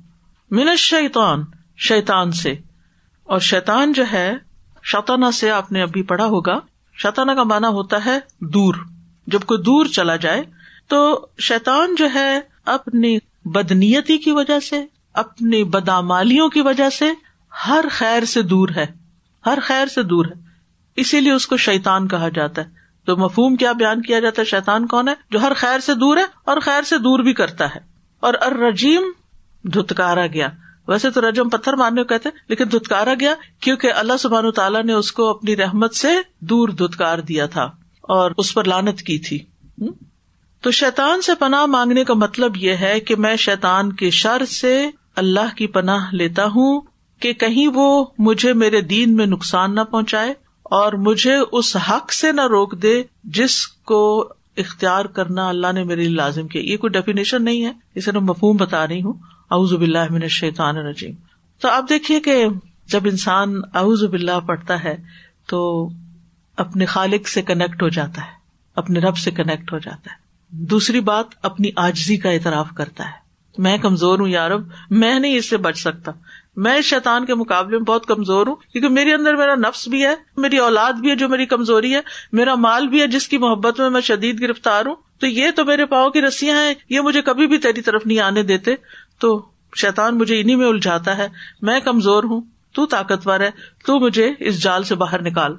من 0.50 0.68
الشیطان، 0.68 1.42
شیطان 1.76 2.32
سے۔ 2.32 2.54
اور 3.24 3.38
شیطان 3.38 3.92
جو 3.92 4.04
ہے 4.12 4.34
شطانہ 4.82 5.30
سے 5.34 5.50
آپ 5.50 5.72
نے 5.72 5.82
ابھی 5.82 6.02
پڑھا 6.02 6.26
ہوگا۔ 6.26 6.58
شطانہ 6.98 7.32
کا 7.32 7.42
مانا 7.42 7.68
ہوتا 7.68 8.04
ہے 8.04 8.18
دور۔ 8.40 8.74
جب 9.26 9.40
کوئی 9.40 9.62
دور 9.62 9.87
چلا 9.87 10.16
جائے 10.16 10.42
تو 10.87 11.26
شیطان 11.38 11.94
جو 11.94 12.08
ہے 12.14 12.40
اپنی 12.66 13.18
بدنیتی 13.44 14.18
کی 14.18 14.30
وجہ 14.30 14.61
سے، 14.61 14.87
اپنی 15.12 15.64
بدامالیوں 15.64 16.48
کی 16.48 16.61
وجہ 16.61 16.90
سے 16.90 17.12
ہر 17.68 17.84
خیر 17.90 18.24
سے 18.24 18.42
دور 18.42 18.68
ہے۔ 18.76 18.87
ہر 19.46 19.58
خیر 19.62 19.87
سے 19.87 20.02
دور 20.02 20.24
ہے۔ 20.24 20.32
اسی 20.96 21.20
لیے 21.20 21.32
اس 21.32 21.46
کو 21.46 21.56
شیتان 21.56 22.08
کہا 22.08 22.28
جاتا 22.28 22.62
ہے۔ 22.62 22.66
تو 23.06 23.16
مفہوم 23.16 23.56
کیا 23.56 23.72
بیان 23.72 24.02
کیا 24.02 24.20
جاتا 24.20 24.40
ہے؟ 24.42 24.46
شیتان 24.46 24.87
کون 24.87 25.08
ہے؟ 25.08 25.14
جو 25.30 25.40
ہر 25.40 25.52
خیر 25.56 25.78
سے 25.78 25.94
دور 25.94 26.16
ہے 26.16 26.24
اور 26.44 26.61
خیر 26.61 26.82
سے 26.82 26.98
دور 26.98 27.18
بھی 27.18 27.32
کرتا 27.32 27.64
ہے۔ 27.64 27.80
اور 28.20 28.34
ارجیم 28.40 29.02
دھتکارا 29.64 30.26
گیا۔ 30.26 30.48
ویسے 30.88 31.11
تو 31.11 31.31
رجم 31.31 31.48
پتھر 31.48 31.72
مارنے 31.72 32.03
کو 32.03 32.09
کہتے 32.09 32.29
لیکن 32.48 32.64
دھتکارا 32.72 33.14
گیا، 33.20 33.35
کیونکہ 33.61 33.92
اللہ 33.92 34.16
سبحان 34.18 34.51
تعالیٰ 34.51 34.85
نے 34.85 34.92
اس 34.92 35.12
کو 35.12 35.29
اپنی 35.29 35.57
رحمت 35.57 35.94
سے 35.94 36.09
دور 36.40 36.68
دھتکار 36.68 37.18
دیا 37.18 37.46
تھا 37.46 37.70
اور 38.01 38.31
اس 38.38 38.55
پر 38.55 38.64
لانت 38.64 39.03
کی 39.03 39.18
تھی۔ 39.18 39.38
تو 40.61 40.70
شیتان 40.70 41.22
سے 41.22 41.35
پناہ 41.35 41.66
مانگنے 41.66 42.05
کا 42.05 42.14
مطلب 42.14 42.57
یہ 42.57 42.72
ہے 42.72 43.01
کہ 43.01 43.16
میں 43.16 43.37
شیتان 43.37 43.92
کے 43.92 44.11
شر 44.11 44.44
سے 44.44 44.90
اللہ 45.16 45.57
کی 45.57 45.66
پناہ 45.66 46.09
لیتا 46.12 46.44
ہوں 46.44 46.81
کہ 47.20 47.33
کہیں 47.33 47.68
وہ 47.74 48.05
مجھے 48.18 48.53
میرے 48.53 48.81
دین 48.81 49.16
میں 49.16 49.27
نقصان 49.27 49.74
نہ 49.74 49.81
پہنچائے 49.81 50.35
اور 50.62 50.92
مجھے 50.92 51.37
اس 51.53 51.77
حق 51.77 52.12
سے 52.12 52.33
نہ 52.33 52.46
روک 52.46 52.83
دے 52.83 53.03
جس 53.24 53.66
کو 53.66 54.29
اختیار 54.57 55.05
کرنا 55.05 55.48
اللہ 55.48 55.72
نے 55.72 55.85
میرے 55.85 56.01
لیے 56.01 56.16
لازم 56.16 56.48
کیا۔ 56.48 56.62
یہ 56.62 56.77
کوئی 56.77 56.90
ڈیفینیشن 56.90 57.44
نہیں 57.44 57.64
ہے، 57.64 57.72
اسے 57.94 58.12
میں 58.12 58.20
مفہوم 58.20 58.57
بتا 58.57 58.87
رہی 58.87 59.03
ہوں۔ 59.03 59.12
اعوذ 59.50 59.74
باللہ 59.74 60.04
من 60.11 60.22
الشیطان 60.22 60.76
الرجیم۔ 60.76 61.14
تو 61.61 61.68
آپ 61.68 61.84
دیکھیے 61.88 62.20
کہ 62.20 62.46
جب 62.87 63.00
انسان 63.04 63.61
اعوذ 63.74 64.04
باللہ 64.04 64.40
پڑھتا 64.46 64.84
ہے 64.84 64.96
تو 65.46 65.88
اپنے 66.56 66.87
خالق 66.87 67.28
سے 67.28 67.42
کنیکٹ 67.42 67.82
ہو 67.82 67.88
جاتا 67.88 68.22
ہے، 68.22 68.32
اپنے 68.76 69.00
رب 69.00 69.16
سے 69.16 69.30
کنیکٹ 69.30 69.72
ہو 69.72 69.78
جاتا 69.78 70.11
ہے۔ 70.11 70.16
دوسری 70.50 71.00
بات، 71.00 71.26
اپنی 71.42 71.70
آجزی 71.76 72.16
کا 72.16 72.30
اعتراف 72.30 72.66
کرتا 72.74 73.04
ہے۔ 73.04 73.28
میں 73.58 73.78
کمزور 73.78 74.18
ہوں 74.18 74.28
یارب 74.28 74.62
میں 74.90 75.18
نہیں 75.18 75.37
اس 75.37 75.50
سے 75.50 75.56
بچ 75.56 75.78
سکتا۔ 75.78 76.12
میں 76.56 76.80
شیطان 76.80 77.26
کے 77.26 77.34
مقابلے 77.34 77.76
میں 77.76 77.84
بہت 77.84 78.06
کمزور 78.06 78.46
ہوں، 78.46 78.54
کیونکہ 78.54 78.88
میرے 78.88 79.14
اندر 79.14 79.34
میرا 79.34 79.54
نفس 79.54 79.88
بھی 79.88 80.04
ہے، 80.04 80.14
میری 80.37 80.58
اولاد 80.58 80.92
بھی 80.92 81.11
ہے 81.11 81.16
جو 81.16 81.28
میری 81.28 81.46
کمزوری 81.46 81.94
ہے، 81.94 82.00
میرا 82.32 82.54
مال 82.54 82.88
بھی 82.88 83.00
ہے 83.00 83.06
جس 83.06 83.28
کی 83.28 83.38
محبت 83.38 83.80
میں 83.80 83.90
میں 83.90 84.00
شدید 84.00 84.40
گرفتار 84.40 84.87
ہوں۔ 84.87 84.96
تو 85.18 85.26
یہ 85.26 85.50
تو 85.56 85.64
میرے 85.64 85.87
پاؤں 85.87 86.11
کی 86.11 86.20
رسیاں 86.20 86.62
ہیں، 86.62 86.74
یہ 86.88 87.00
مجھے 87.00 87.22
کبھی 87.22 87.46
بھی 87.46 87.58
تیری 87.58 87.82
طرف 87.82 88.06
نہیں 88.06 88.18
آنے 88.18 88.42
دیتے۔ 88.42 88.74
تو 89.18 89.48
شیطان 89.76 90.18
مجھے 90.18 90.40
انہیں 90.40 90.57
میں 90.57 90.66
الجھاتا 90.66 91.18
ہے، 91.18 91.28
میں 91.62 91.81
کمزور 91.81 92.24
ہوں، 92.24 92.40
تو 92.72 92.87
طاقتور 92.87 93.40
ہے، 93.40 93.50
تو 93.87 94.00
مجھے 94.00 94.33
اس 94.40 94.62
جال 94.62 94.83
سے 94.83 94.94
باہر 94.94 95.22
نکال۔ 95.22 95.54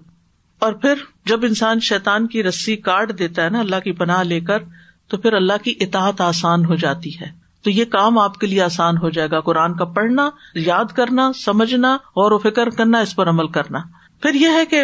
اور 0.60 0.74
پھر 0.74 0.94
جب 1.26 1.40
انسان 1.44 1.80
شیطان 1.80 2.28
کی 2.28 2.44
رسی 2.44 2.76
کاٹ 2.76 3.20
دیتا 3.20 3.44
ہے 3.44 3.50
نا، 3.50 3.60
اللہ 3.60 3.76
کی 3.84 3.92
پناہ 3.92 4.24
لے 4.24 4.40
کر، 4.40 4.58
تو 5.08 5.18
پھر 5.18 5.34
اللہ 5.34 5.54
کی 5.64 5.74
اطاعت 5.80 6.22
آسان 6.22 6.66
ہو 6.66 6.76
جاتی 6.76 7.20
ہے۔ 7.20 7.40
تو 7.64 7.70
یہ 7.70 7.86
کام 7.86 8.18
آپ 8.18 8.38
کے 8.38 8.48
لیے 8.48 8.62
آسان 8.62 8.98
ہو 8.98 9.10
جائے 9.10 9.30
گا، 9.32 9.40
قرآن 9.40 9.78
کا 9.78 9.86
پڑھنا، 9.86 10.30
یاد 10.56 10.86
کرنا، 10.86 11.32
سمجھنا 11.34 11.94
اور 11.94 12.32
و 12.32 12.38
فکر 12.38 12.70
کرنا، 12.70 13.00
اس 13.00 13.16
پر 13.16 13.30
عمل 13.30 13.48
کرنا۔ 13.48 13.80
پھر 14.22 14.34
یہ 14.34 14.48
ہے 14.48 14.66
کہ 14.66 14.84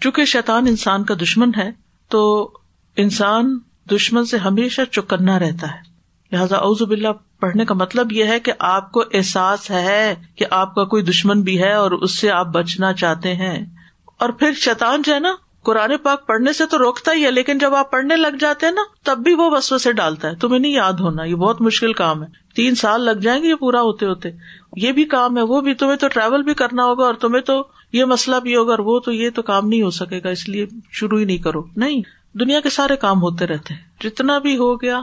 چونکہ 0.00 0.24
شیطان 0.24 0.66
انسان 0.66 1.04
کا 1.04 1.14
دشمن 1.22 1.50
ہے، 1.56 1.70
تو 2.08 2.52
انسان 2.96 3.58
دشمن 3.90 4.24
سے 4.24 4.36
ہمیشہ 4.36 4.80
چکنا 4.92 5.38
رہتا 5.38 5.66
ہے۔ 5.66 5.94
لہٰذا 6.32 6.56
اوز 6.56 6.82
باللہ 6.82 7.08
پڑھنے 7.44 7.64
کا 7.64 7.74
مطلب 7.74 8.12
یہ 8.12 8.24
ہے 8.24 8.40
کہ 8.40 8.52
آپ 8.58 8.92
کو 8.92 9.02
احساس 9.12 9.70
ہے 9.70 10.14
کہ 10.36 10.44
آپ 10.50 10.74
کا 10.74 10.84
کوئی 10.84 11.02
دشمن 11.02 11.40
بھی 11.40 11.62
ہے 11.62 11.72
اور 11.72 11.90
اس 11.90 12.18
سے 12.18 12.30
آپ 12.30 12.46
بچنا 12.46 12.92
چاہتے 12.92 13.34
ہیں۔ 13.34 13.66
اور 14.18 14.28
پھر 14.28 14.52
شیطان 14.52 15.02
جو 15.02 15.14
ہے 15.14 15.20
نا، 15.20 15.34
قرآن 15.62 15.96
پاک 16.02 16.26
پڑھنے 16.26 16.52
سے 16.52 16.66
تو 16.66 16.78
روکتا 16.78 17.12
ہی 17.12 17.24
ہے، 17.24 17.30
لیکن 17.30 17.58
جب 17.58 17.74
آپ 17.74 17.90
پڑھنے 17.90 18.16
لگ 18.16 18.36
جاتے 18.40 18.66
ہیں 18.66 18.72
نا، 18.72 18.82
تب 19.02 19.18
بھی 19.18 19.34
وہ 19.34 19.50
وسو 19.50 19.78
سے 19.78 19.92
ڈالتا 19.92 20.28
ہے۔ 20.28 20.34
تمہیں 20.34 20.58
نہیں 20.58 20.72
یاد 20.72 20.92
ہونا، 20.92 21.24
یہ 21.24 21.34
بہت 21.34 21.60
مشکل 21.60 21.92
کام 21.92 22.22
ہے۔ 22.22 22.28
تین 22.54 22.74
سال 22.74 23.00
لگ 23.00 23.10
جائیں 23.10 23.42
گے 23.42 23.48
یہ 23.48 23.54
پورا 23.54 23.80
ہوتے 23.80 24.06
ہوتے۔ 24.06 24.28
یہ 24.76 24.92
بھی 24.92 25.04
کام 25.04 25.36
ہے، 25.36 25.42
وہ 25.42 25.60
بھی، 25.60 25.74
تمہیں 25.74 25.96
تو 25.96 26.08
ٹریول 26.08 26.42
بھی 26.42 26.54
کرنا 26.54 26.84
ہوگا 26.84 27.04
اور 27.04 27.14
تمہیں 27.14 27.42
تو 27.42 27.66
یہ 27.92 28.04
مسئلہ 28.04 28.36
بھی 28.36 28.56
ہوگا 28.56 28.70
اور 28.70 28.78
وہ 28.78 28.98
تو 28.98 29.12
یہ 29.12 29.30
تو 29.30 29.42
کام 29.42 29.68
نہیں 29.68 29.82
ہو 29.82 29.90
سکے 29.90 30.20
گا، 30.24 30.28
اس 30.28 30.48
لیے 30.48 30.66
شروع 30.92 31.18
ہی 31.18 31.24
نہیں 31.24 31.38
کرو۔ 31.38 31.62
نہیں، 31.76 32.02
دنیا 32.38 32.60
کے 32.60 32.70
سارے 32.70 32.96
کام 32.96 33.22
ہوتے 33.22 33.46
رہتے 33.46 33.74
ہیں۔ 33.74 33.80
جتنا 34.00 34.38
بھی 34.38 34.56
ہو 34.56 34.82
گیا 34.82 35.00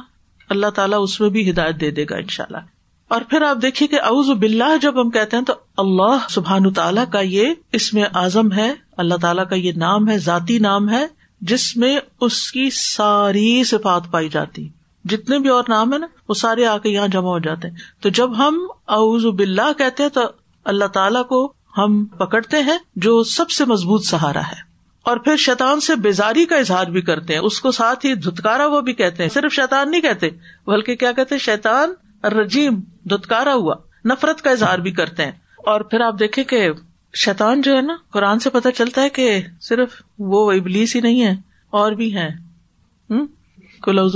اللہ 0.51 0.69
تعالیٰ 0.75 1.03
اس 1.03 1.19
میں 1.21 1.29
بھی 1.29 1.49
ہدایت 1.49 1.81
دے 1.81 1.91
دے 1.91 2.05
گا 2.09 2.15
ان 2.15 2.27
شاء 2.29 2.43
اللہ 2.43 2.69
اور 3.11 3.21
پھر 3.29 3.41
آپ 3.41 3.57
دیکھیے 3.61 3.87
کہ 3.87 4.01
اعوذ 4.01 4.29
باللہ 4.29 4.77
جب 4.81 5.01
ہم 5.01 5.09
کہتے 5.09 5.37
ہیں 5.37 5.43
تو 5.43 5.53
اللہ 5.77 6.27
سبحان 6.29 6.73
تعالیٰ 6.73 7.03
کا 7.11 7.19
یہ 7.19 7.53
اس 7.71 7.93
میں 7.93 8.03
اعظم 8.13 8.51
ہے، 8.51 8.73
اللہ 8.97 9.15
تعالیٰ 9.21 9.47
کا 9.49 9.55
یہ 9.55 9.71
نام 9.77 10.09
ہے، 10.09 10.17
ذاتی 10.17 10.59
نام 10.59 10.89
ہے، 10.89 11.05
جس 11.41 11.77
میں 11.77 11.99
اس 12.21 12.51
کی 12.51 12.69
ساری 12.73 13.63
صفات 13.63 14.11
پائی 14.11 14.29
جاتی۔ 14.29 14.67
جتنے 15.05 15.39
بھی 15.39 15.49
اور 15.49 15.63
نام 15.67 15.93
ہے 15.93 15.97
نا، 15.97 16.07
وہ 16.29 16.33
سارے 16.33 16.65
آ 16.65 16.77
کے 16.77 16.89
یہاں 16.89 17.07
جمع 17.07 17.29
ہو 17.29 17.39
جاتے 17.39 17.67
ہیں۔ 17.67 17.75
تو 18.01 18.09
جب 18.09 18.37
ہم 18.37 18.59
اعوذ 18.87 19.25
باللہ 19.25 19.71
کہتے 19.77 20.03
ہیں 20.03 20.09
تو 20.09 20.21
اللہ 20.65 20.85
تعالیٰ 20.85 21.27
کو 21.27 21.53
ہم 21.77 22.05
پکڑتے 22.05 22.61
ہیں، 22.63 22.77
جو 22.95 23.23
سب 23.23 23.49
سے 23.49 23.65
مضبوط 23.65 24.05
سہارا 24.05 24.41
ہے۔ 24.41 24.70
اور 25.03 25.17
پھر 25.17 25.37
شیطان 25.37 25.79
سے 25.79 25.95
بیزاری 25.95 26.45
کا 26.45 26.55
اظہار 26.55 26.87
بھی 26.87 27.01
کرتے 27.01 27.33
ہیں۔ 27.33 27.41
اس 27.41 27.61
کو 27.61 27.71
ساتھ 27.71 28.05
ہی 28.05 28.13
دھتکارا 28.13 28.65
وہ 28.65 28.81
بھی 28.81 28.93
کہتے 28.93 29.23
ہیں۔ 29.23 29.29
صرف 29.29 29.53
شیطان 29.53 29.91
نہیں 29.91 30.01
کہتے، 30.01 30.29
بلکہ 30.67 30.95
کیا 30.95 31.11
کہتے 31.11 31.37
شیطان 31.37 31.93
رجیم 32.25 32.79
دتکارا 33.05 33.53
ہوا، 33.53 33.75
نفرت 34.05 34.41
کا 34.41 34.49
اظہار 34.49 34.79
بھی 34.79 34.91
کرتے 34.91 35.25
ہیں۔ 35.25 35.31
اور 35.57 35.81
پھر 35.81 36.01
آپ 36.01 36.19
دیکھیں 36.19 36.43
کہ 36.43 36.69
شیطان 37.15 37.61
جو 37.61 37.75
ہے 37.75 37.81
نا، 37.81 37.95
قرآن 38.11 38.39
سے 38.39 38.49
پتہ 38.49 38.69
چلتا 38.77 39.01
ہے 39.01 39.09
کہ 39.09 39.41
صرف 39.61 40.01
وہ 40.19 40.51
ابلیس 40.51 40.95
ہی 40.95 41.01
نہیں 41.01 41.21
ہے، 41.21 41.31
اور 41.69 41.91
بھی 41.91 42.15
ہے 42.15 42.51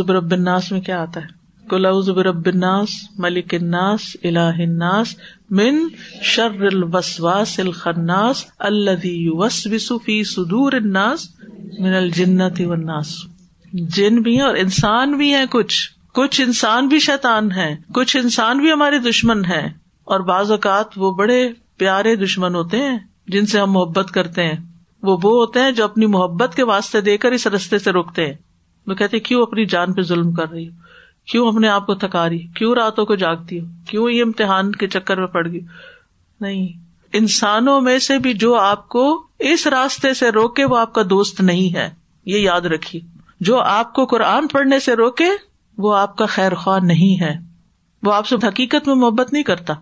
رب 0.10 0.32
الناس 0.32 0.72
میں 0.72 0.82
کیا 0.82 1.02
آتا 1.02 1.20
ہے؟ 1.20 1.26
کلاؤز 1.70 2.10
برب 2.10 2.46
الناس، 2.46 2.90
ملک 3.18 3.54
الناس، 3.54 4.18
الہ 4.24 4.40
الناس 4.40 5.16
من 5.50 5.88
شر 6.24 6.62
الوسواس 6.62 7.60
الخناس 7.60 8.46
الذي 8.60 9.24
يوسوس 9.24 9.92
في 10.04 10.24
صدور 10.24 10.74
الناس 10.74 11.28
من 11.80 11.94
الجنت 11.94 12.62
والناس۔ 12.66 13.08
جن 13.74 14.22
بھی 14.22 14.36
ہیں 14.36 14.42
اور 14.42 14.56
انسان 14.56 15.18
بھی 15.18 15.34
ہیں 15.34 15.46
کچھ۔ 15.46 15.92
کچھ 16.14 16.42
انسان 16.42 16.88
بھی 16.88 17.00
شیطان 17.00 17.52
ہے 17.52 17.76
کچھ 17.94 18.18
انسان 18.18 18.58
بھی 18.58 18.72
ہمارے 18.72 19.00
دشمن 19.00 19.46
ہے 19.46 19.68
اور 20.04 20.20
بعض 20.20 20.52
اوقات 20.52 20.88
وہ 20.96 21.12
بڑے 21.12 21.50
پیارے 21.78 22.16
دشمن 22.16 22.56
ہوتے 22.56 22.78
ہیں 22.78 22.98
جن 23.28 23.46
سے 23.46 23.60
ہم 23.60 23.72
محبت 23.72 24.12
کرتے 24.12 24.44
ہیں۔ 24.44 24.56
وہ 25.04 25.18
وہ 25.24 25.46
ہوتے 25.46 25.60
ہیں 25.60 25.72
جو 25.72 25.84
اپنی 25.84 26.06
محبت 26.06 26.56
کے 26.56 26.64
واسطے 26.64 27.02
دے 27.02 27.18
کر 27.18 27.32
اس 27.32 27.48
رستے 27.48 27.80
سے 27.80 27.92
روکتے 27.92 28.26
ہیں۔ 28.26 28.34
وہ 28.88 28.94
کہتے 28.94 29.20
کیوں 29.20 29.42
اپنی 29.42 29.66
جان 29.66 29.94
پہ 29.94 30.02
ظلم 30.02 30.32
کر 30.32 30.50
رہی 30.50 30.68
ہوں 30.68 30.78
کیوں 31.26 31.48
اپنے 31.48 31.68
آپ 31.68 31.86
کو 31.86 31.96
تھکا 31.96 32.30
رہی 32.30 32.48
کیوں 32.48 32.76
راتوں 32.76 33.06
کو 33.06 33.16
جاگتی 33.16 33.60
ہوں 33.60 33.68
کیوں 33.88 34.10
یہ 34.10 34.24
امتحان 34.24 34.72
کے 34.72 34.88
چکر 34.88 35.18
میں 35.18 35.28
پڑ 35.28 35.48
گئی؟ 35.48 35.60
نہیں۔ 36.42 36.68
انسانوں 37.14 37.82
میں 37.82 38.00
سے 38.00 38.18
بھی 38.18 38.34
جو 38.34 38.56
آپ 38.56 38.90
کو 38.90 39.28
اس 39.40 39.68
راستے 39.68 40.14
سے 40.14 40.30
روکے، 40.30 40.66
وہ 40.66 40.78
آپ 40.78 40.94
کا 40.94 41.02
دوست 41.10 41.42
نہیں 41.42 41.76
ہے۔ 41.76 41.90
یہ 42.26 42.40
یاد 42.40 42.62
رکھیے۔ 42.62 43.02
جو 43.40 43.60
آپ 43.60 43.94
کو 43.94 44.06
قرآن 44.06 44.48
پڑھنے 44.48 44.80
سے 44.80 44.94
روکے، 44.94 45.30
وہ 45.78 45.96
آپ 45.96 46.18
کا 46.18 46.26
خیر 46.26 46.56
خواہ 46.56 46.80
نہیں 46.80 47.24
ہے۔ 47.24 47.36
وہ 48.04 48.14
آپ 48.14 48.28
سے 48.28 48.36
حقیقت 48.44 48.88
میں 48.88 48.96
محبت 48.96 49.34
نہیں 49.34 49.44
کرتا۔ 49.44 49.74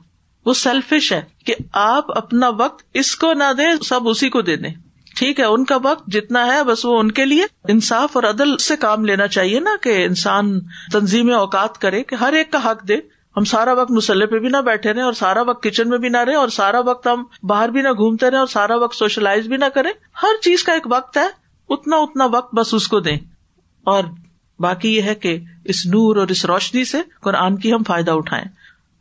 وہ 0.46 0.54
سیلفش 0.54 1.14
ہے 1.14 1.22
کہ 1.46 1.56
آپ 1.74 2.18
اپنا 2.18 2.50
وقت 2.50 2.84
اس 2.94 3.16
کو 3.16 3.34
نہ 3.34 3.54
دیں، 3.58 3.84
سب 3.84 4.08
اسی 4.08 4.30
کو 4.30 4.42
دے 4.42 4.56
دیں۔ 4.56 4.74
ٹھیک 5.16 5.40
ہے، 5.40 5.46
ان 5.46 5.66
کا 5.66 5.78
وقت 5.84 6.08
جتنا 6.08 6.46
ہے، 6.46 6.64
بس 6.64 6.86
وہ 6.86 7.00
ان 7.00 7.12
کے 7.12 7.26
لیے 7.26 7.46
انصاف 7.68 8.10
اور 8.14 8.24
عدل 8.24 8.58
سے 8.58 8.78
کام 8.78 9.06
لینا 9.06 9.28
چاہیے 9.28 9.60
نا 9.60 9.72
کہ 9.82 10.06
انسان 10.06 10.60
تنظیم 10.92 11.34
اوقات 11.34 11.78
کرے 11.78 12.04
کہ 12.04 12.16
ہر 12.16 12.34
ایک 12.34 12.52
کا 12.52 12.72
حق 12.72 12.88
دے۔ 12.88 12.96
ہم 13.38 13.44
سارا 13.44 13.74
وقت 13.74 13.92
مسلح 13.92 14.26
پہ 14.26 14.40
بھی 14.40 14.50
نہ 14.50 14.58
بیٹھے 14.58 14.94
رہے 14.94 15.02
اور 15.02 15.14
سارا 15.14 15.42
وقت 15.42 15.64
کچن 15.64 15.90
میں 15.90 15.98
بھی 15.98 16.10
نہ 16.10 16.18
رہے 16.18 16.36
اور 16.36 16.48
سارا 16.48 16.80
وقت 16.80 17.08
ہم 17.08 17.24
باہر 17.44 17.70
بھی 17.70 17.82
نہ 17.82 17.90
گھومتے 17.90 18.30
رہے 18.30 18.38
اور 18.38 18.48
سارا 18.48 18.76
وقت 18.76 18.96
سوشلائز 18.96 19.48
بھی 19.48 19.58
نہ 19.58 19.66
کرے 19.66 19.90
ہر 20.24 20.42
چیز 20.42 20.64
کا 20.64 20.74
ایک 20.74 20.88
وقت 20.92 21.18
ہے، 21.18 21.28
اتنا 21.70 21.96
اتنا 21.96 22.26
وقت 22.26 22.56
بس 22.56 22.74
اس 22.74 22.88
کو 22.88 23.00
دیں۔ 23.00 23.18
اور 23.84 24.04
باقی 24.60 24.96
یہ 24.96 25.02
ہے 25.02 25.16
کہ 25.16 25.40
اس 25.66 25.86
نور 25.86 26.16
اور 26.16 26.28
اس 26.28 26.46
روشنی 26.46 26.86
سے 26.86 27.02
قرآن 27.22 27.58
کی 27.58 27.74
ہم 27.74 27.84
فائدہ 27.88 28.12
اٹھائیں۔ 28.12 28.46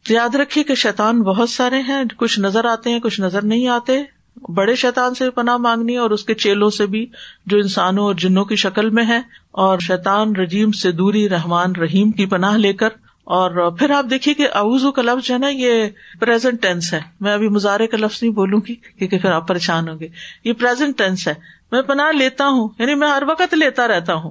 یاد 0.09 0.35
رکھیے 0.35 0.65
کہ 0.65 0.75
شیطان 0.75 1.23
بہت 1.23 1.51
سارے 1.51 1.81
ہیں، 1.81 2.05
کچھ 2.17 2.41
نظر 2.41 2.65
آتے 2.65 2.91
ہیں، 2.91 3.01
کچھ 3.01 3.21
نظر 3.21 3.45
نہیں 3.45 3.69
آتے۔ 3.69 4.03
بڑے 4.49 4.75
شیطان 4.75 5.15
سے 5.15 5.31
پناہ 5.31 5.57
مانگنی 5.57 5.97
اور 5.97 6.11
اس 6.11 6.25
کے 6.25 6.35
چیلوں 6.35 6.71
سے 6.71 6.87
بھی 6.87 7.07
جو 7.47 7.57
انسانوں 7.57 8.05
اور 8.05 8.15
جنوں 8.15 8.45
کی 8.45 8.57
شکل 8.57 8.91
میں 8.91 9.05
ہے 9.09 9.21
اور 9.51 9.79
شیطان 9.79 10.37
رجیم 10.37 10.73
سے 10.73 10.93
دوری 10.93 11.29
رحمان 11.29 11.77
رحیم 11.77 12.11
کی 12.11 12.27
پناہ 12.27 12.57
لے 12.57 12.73
کر 12.73 12.89
اور 13.25 13.71
پھر 13.71 13.91
آپ 13.91 14.05
دیکھیے 14.11 14.35
کہ 14.35 14.49
اوزو 14.53 14.93
کا 14.93 15.03
لفظ 15.03 15.27
جو 15.27 15.35
ہے 15.35 15.39
نا 15.39 15.49
یہ 15.49 15.89
پرزینٹ 16.21 16.63
ٹینس 16.63 16.95
ہے۔ 16.95 17.01
میں 17.21 17.33
ابھی 17.33 17.49
مظاہرے 17.49 17.87
کا 17.87 17.97
لفظ 17.97 18.23
نہیں 18.23 18.33
بولوں 18.33 18.61
گی 18.69 18.75
کیونکہ 18.75 19.19
پھر 19.19 19.33
آپ 19.33 19.49
پریشان 19.49 19.89
ہوں 19.89 20.01
گے۔ 20.01 20.09
یہ 20.45 20.53
پرزینٹ 20.53 20.99
ٹینس 20.99 21.29
ہے۔ 21.29 21.35
میں 21.73 21.83
پناہ 21.83 22.13
لیتا 22.13 22.49
ہوں 22.49 22.69
یعنی 22.79 22.95
میں 22.95 23.09
ہر 23.09 23.23
وقت 23.27 23.55
لیتا 23.55 23.89
رہتا 23.89 24.15
ہوں۔ 24.15 24.31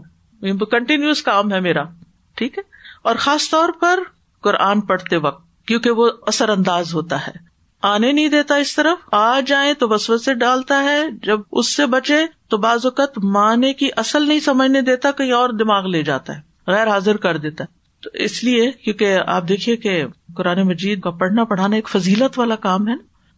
کنٹینیوس 0.72 1.22
کام 1.22 1.54
ہے 1.54 1.60
میرا، 1.60 1.84
ٹھیک 2.36 2.58
ہے؟ 2.58 2.64
اور 3.04 3.16
خاص 3.16 3.50
طور 3.50 3.70
پر 3.82 4.00
قرآن 4.42 4.82
پڑھتے 4.82 5.18
وقت، 5.18 5.68
کیونکہ 5.68 5.92
وہ 5.92 6.10
اثر 6.28 6.50
انداز 6.50 6.94
ہوتا 6.94 7.28
ہے۔ 7.28 7.51
آنے 7.82 8.12
نہیں 8.12 8.28
دیتا 8.28 8.56
اس 8.56 8.76
طرف۔ 8.76 8.98
آ 9.12 9.40
جائیں 9.40 9.74
تو 9.74 9.88
بس 9.88 10.26
سے 10.26 10.34
ڈالتا 10.34 10.84
ہے۔ 10.84 11.12
جب 11.24 11.40
اس 11.52 11.76
سے 11.76 11.86
بچے 11.86 12.26
تو 12.50 12.58
بعض 12.58 12.86
اوقات 12.86 13.18
مانے 13.24 13.74
کی 13.74 13.90
اصل 13.98 14.28
نہیں 14.28 14.40
سمجھنے 14.40 14.82
دیتا، 14.82 15.12
کہیں 15.12 15.32
اور 15.32 15.50
دماغ 15.50 15.86
لے 15.86 16.04
جاتا 16.04 16.38
ہے، 16.38 16.42
غیر 16.68 16.88
حاضر 16.88 17.18
کر 17.18 17.38
دیتا 17.38 17.64
ہے۔ 17.64 17.82
تو 18.02 18.10
اس 18.14 18.44
لیے 18.44 18.72
کیونکہ 18.72 19.18
آپ 19.28 19.48
دیکھیے 19.50 19.76
کہ 19.76 20.04
قرآن 20.36 20.62
مجید 20.62 21.02
کا 21.02 21.12
پڑھنا 21.12 21.44
پڑھانا 21.44 21.76
ایک 21.76 21.90
فضیلت 21.90 22.40
والا 22.40 22.56
کام 22.56 22.88
ہے 22.88 22.94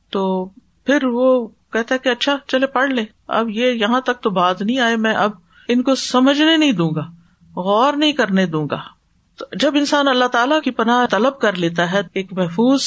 تو 0.09 0.45
پھر 0.85 1.03
وہ 1.03 1.47
کہتا 1.73 1.95
ہے 1.95 1.99
کہ 1.99 2.09
اچھا 2.09 2.37
چلے 2.47 2.67
پڑھ 2.67 2.89
لے۔ 2.89 3.03
اب 3.27 3.49
یہ 3.49 3.71
یہاں 3.71 4.01
تک 4.01 4.21
تو 4.21 4.29
بات 4.29 4.61
نہیں 4.61 4.79
آئے، 4.79 4.95
میں 4.95 5.13
اب 5.13 5.31
ان 5.67 5.81
کو 5.81 5.95
سمجھنے 5.95 6.57
نہیں 6.57 6.71
دوں 6.71 6.91
گا، 6.95 7.07
غور 7.55 7.93
نہیں 7.93 8.11
کرنے 8.11 8.45
دوں 8.45 8.67
گا۔ 8.71 8.81
تو 9.37 9.45
جب 9.59 9.75
انسان 9.75 10.07
اللہ 10.07 10.25
تعالیٰ 10.25 10.61
کی 10.61 10.71
پناہ 10.71 11.05
طلب 11.11 11.39
کر 11.39 11.55
لیتا 11.55 11.91
ہے، 11.91 12.01
ایک 12.13 12.33
محفوظ 12.33 12.81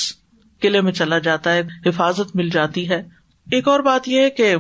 قلعے 0.61 0.81
میں 0.81 0.93
چلا 0.93 1.19
جاتا 1.19 1.53
ہے، 1.53 1.63
حفاظت 1.87 2.37
مل 2.37 2.49
جاتی 2.49 2.89
ہے۔ 2.89 3.03
ایک 3.51 3.69
اور 3.69 3.81
بات 3.81 4.09
یہ 4.09 4.21
ہے 4.21 4.31
کہ 4.31 4.55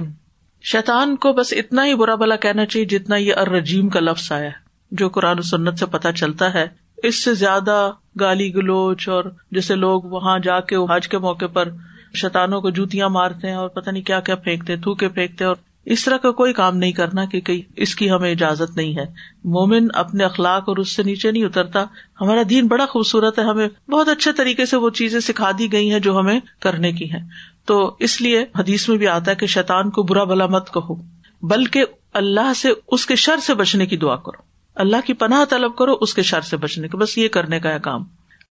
شیطان 0.63 1.17
کو 1.17 1.33
بس 1.33 1.53
اتنا 1.53 1.87
ہی 1.87 1.95
برا 1.95 2.15
بلا 2.15 2.37
کہنا 2.37 2.67
چاہیے 2.67 2.87
جتنا 2.87 3.17
یہ 3.17 3.35
الرجیم 3.35 3.89
کا 3.89 4.01
لفظ 4.01 4.33
آیا 4.33 4.51
جو 4.91 5.09
قرآن 5.09 5.39
و 5.39 5.43
سنت 5.43 5.79
سے 5.79 5.87
پتہ 5.87 6.09
چلتا 6.17 6.55
ہے۔ 6.55 6.67
اس 6.97 7.25
سے 7.25 7.35
زیادہ 7.35 7.93
گالی 8.21 8.55
گلوچ 8.55 9.09
اور 9.09 9.25
جیسے 9.51 9.75
لوگ 9.75 10.03
وہاں 10.03 10.39
جا 10.39 10.61
کے، 10.61 10.77
حج 10.77 11.09
کے 11.09 11.19
موقع 11.19 11.47
پر 11.47 11.69
شیتانوں 12.15 12.61
کو 12.61 12.71
جوتیاں 12.71 13.09
مارتے 13.09 13.49
ہیں 13.49 13.55
اور 13.55 13.69
پتہ 13.69 13.91
نہیں 13.91 14.03
کیا 14.03 14.21
کیا 14.21 14.35
پھینکتے، 14.35 14.77
تھوکے 14.77 15.09
پھینکتے 15.09 15.45
اور 15.45 15.57
اس 15.87 16.05
طرح 16.05 16.17
کا 16.17 16.31
کوئی 16.31 16.53
کام 16.53 16.77
نہیں 16.77 16.93
کرنا 16.93 17.25
کہ 17.25 17.63
اس 17.77 17.95
کی 17.95 18.11
ہمیں 18.11 18.33
اجازت 18.33 18.77
نہیں 18.77 18.99
ہے۔ 18.99 19.05
مومن 19.45 19.89
اپنے 19.95 20.25
اخلاق 20.25 20.65
اور 20.67 20.77
اس 20.77 20.97
سے 20.97 21.03
نیچے 21.03 21.31
نہیں 21.31 21.45
اترتا۔ 21.45 21.85
ہمارا 22.21 22.43
دین 22.51 22.67
بڑا 22.67 22.87
خوبصورت 22.87 23.39
ہے، 23.39 23.45
ہمیں 23.45 23.91
بہت 23.91 24.09
اچھے 24.09 24.33
طریقے 24.33 24.67
سے 24.67 24.77
وہ 24.77 24.91
چیزیں 24.91 25.21
سکھا 25.21 25.51
دی 25.59 25.73
گئی 25.73 25.93
ہیں 25.93 26.01
جو 26.01 26.19
ہمیں 26.19 26.41
کرنے 26.61 26.93
کی 26.93 27.13
ہے 27.13 27.19
تو 27.65 27.97
اس 27.99 28.21
لیے 28.21 28.45
حدیث 28.59 28.89
میں 28.89 28.99
بھی 28.99 29.09
آتا 29.09 29.31
ہے 29.31 29.37
کہ 29.37 29.47
شیطان 29.47 29.91
کو 29.91 30.03
برا 30.03 30.25
بلا 30.25 30.47
مت 30.47 30.75
کہو، 30.75 30.95
بلکہ 31.43 31.85
اللہ 32.15 32.55
سے 32.57 32.69
اس 32.89 33.07
کے 33.07 33.17
شر 33.17 33.37
سے 33.37 33.55
بچنے 33.55 33.87
کی 33.87 33.97
دعا 33.97 34.17
کرو۔ 34.17 34.43
اللہ 34.75 34.97
کی 35.07 35.13
پناہ 35.13 35.45
طلب 35.51 35.77
کرو، 35.77 35.93
اس 36.01 36.15
کے 36.15 36.23
شر 36.23 36.41
سے 36.41 36.57
بچنے 36.57 36.89
کا 36.89 36.99
بس 36.99 37.19
یہ 37.19 37.29
کرنے 37.29 37.61
کا 37.61 37.75
ہے 37.75 37.79
کام۔ 37.83 38.05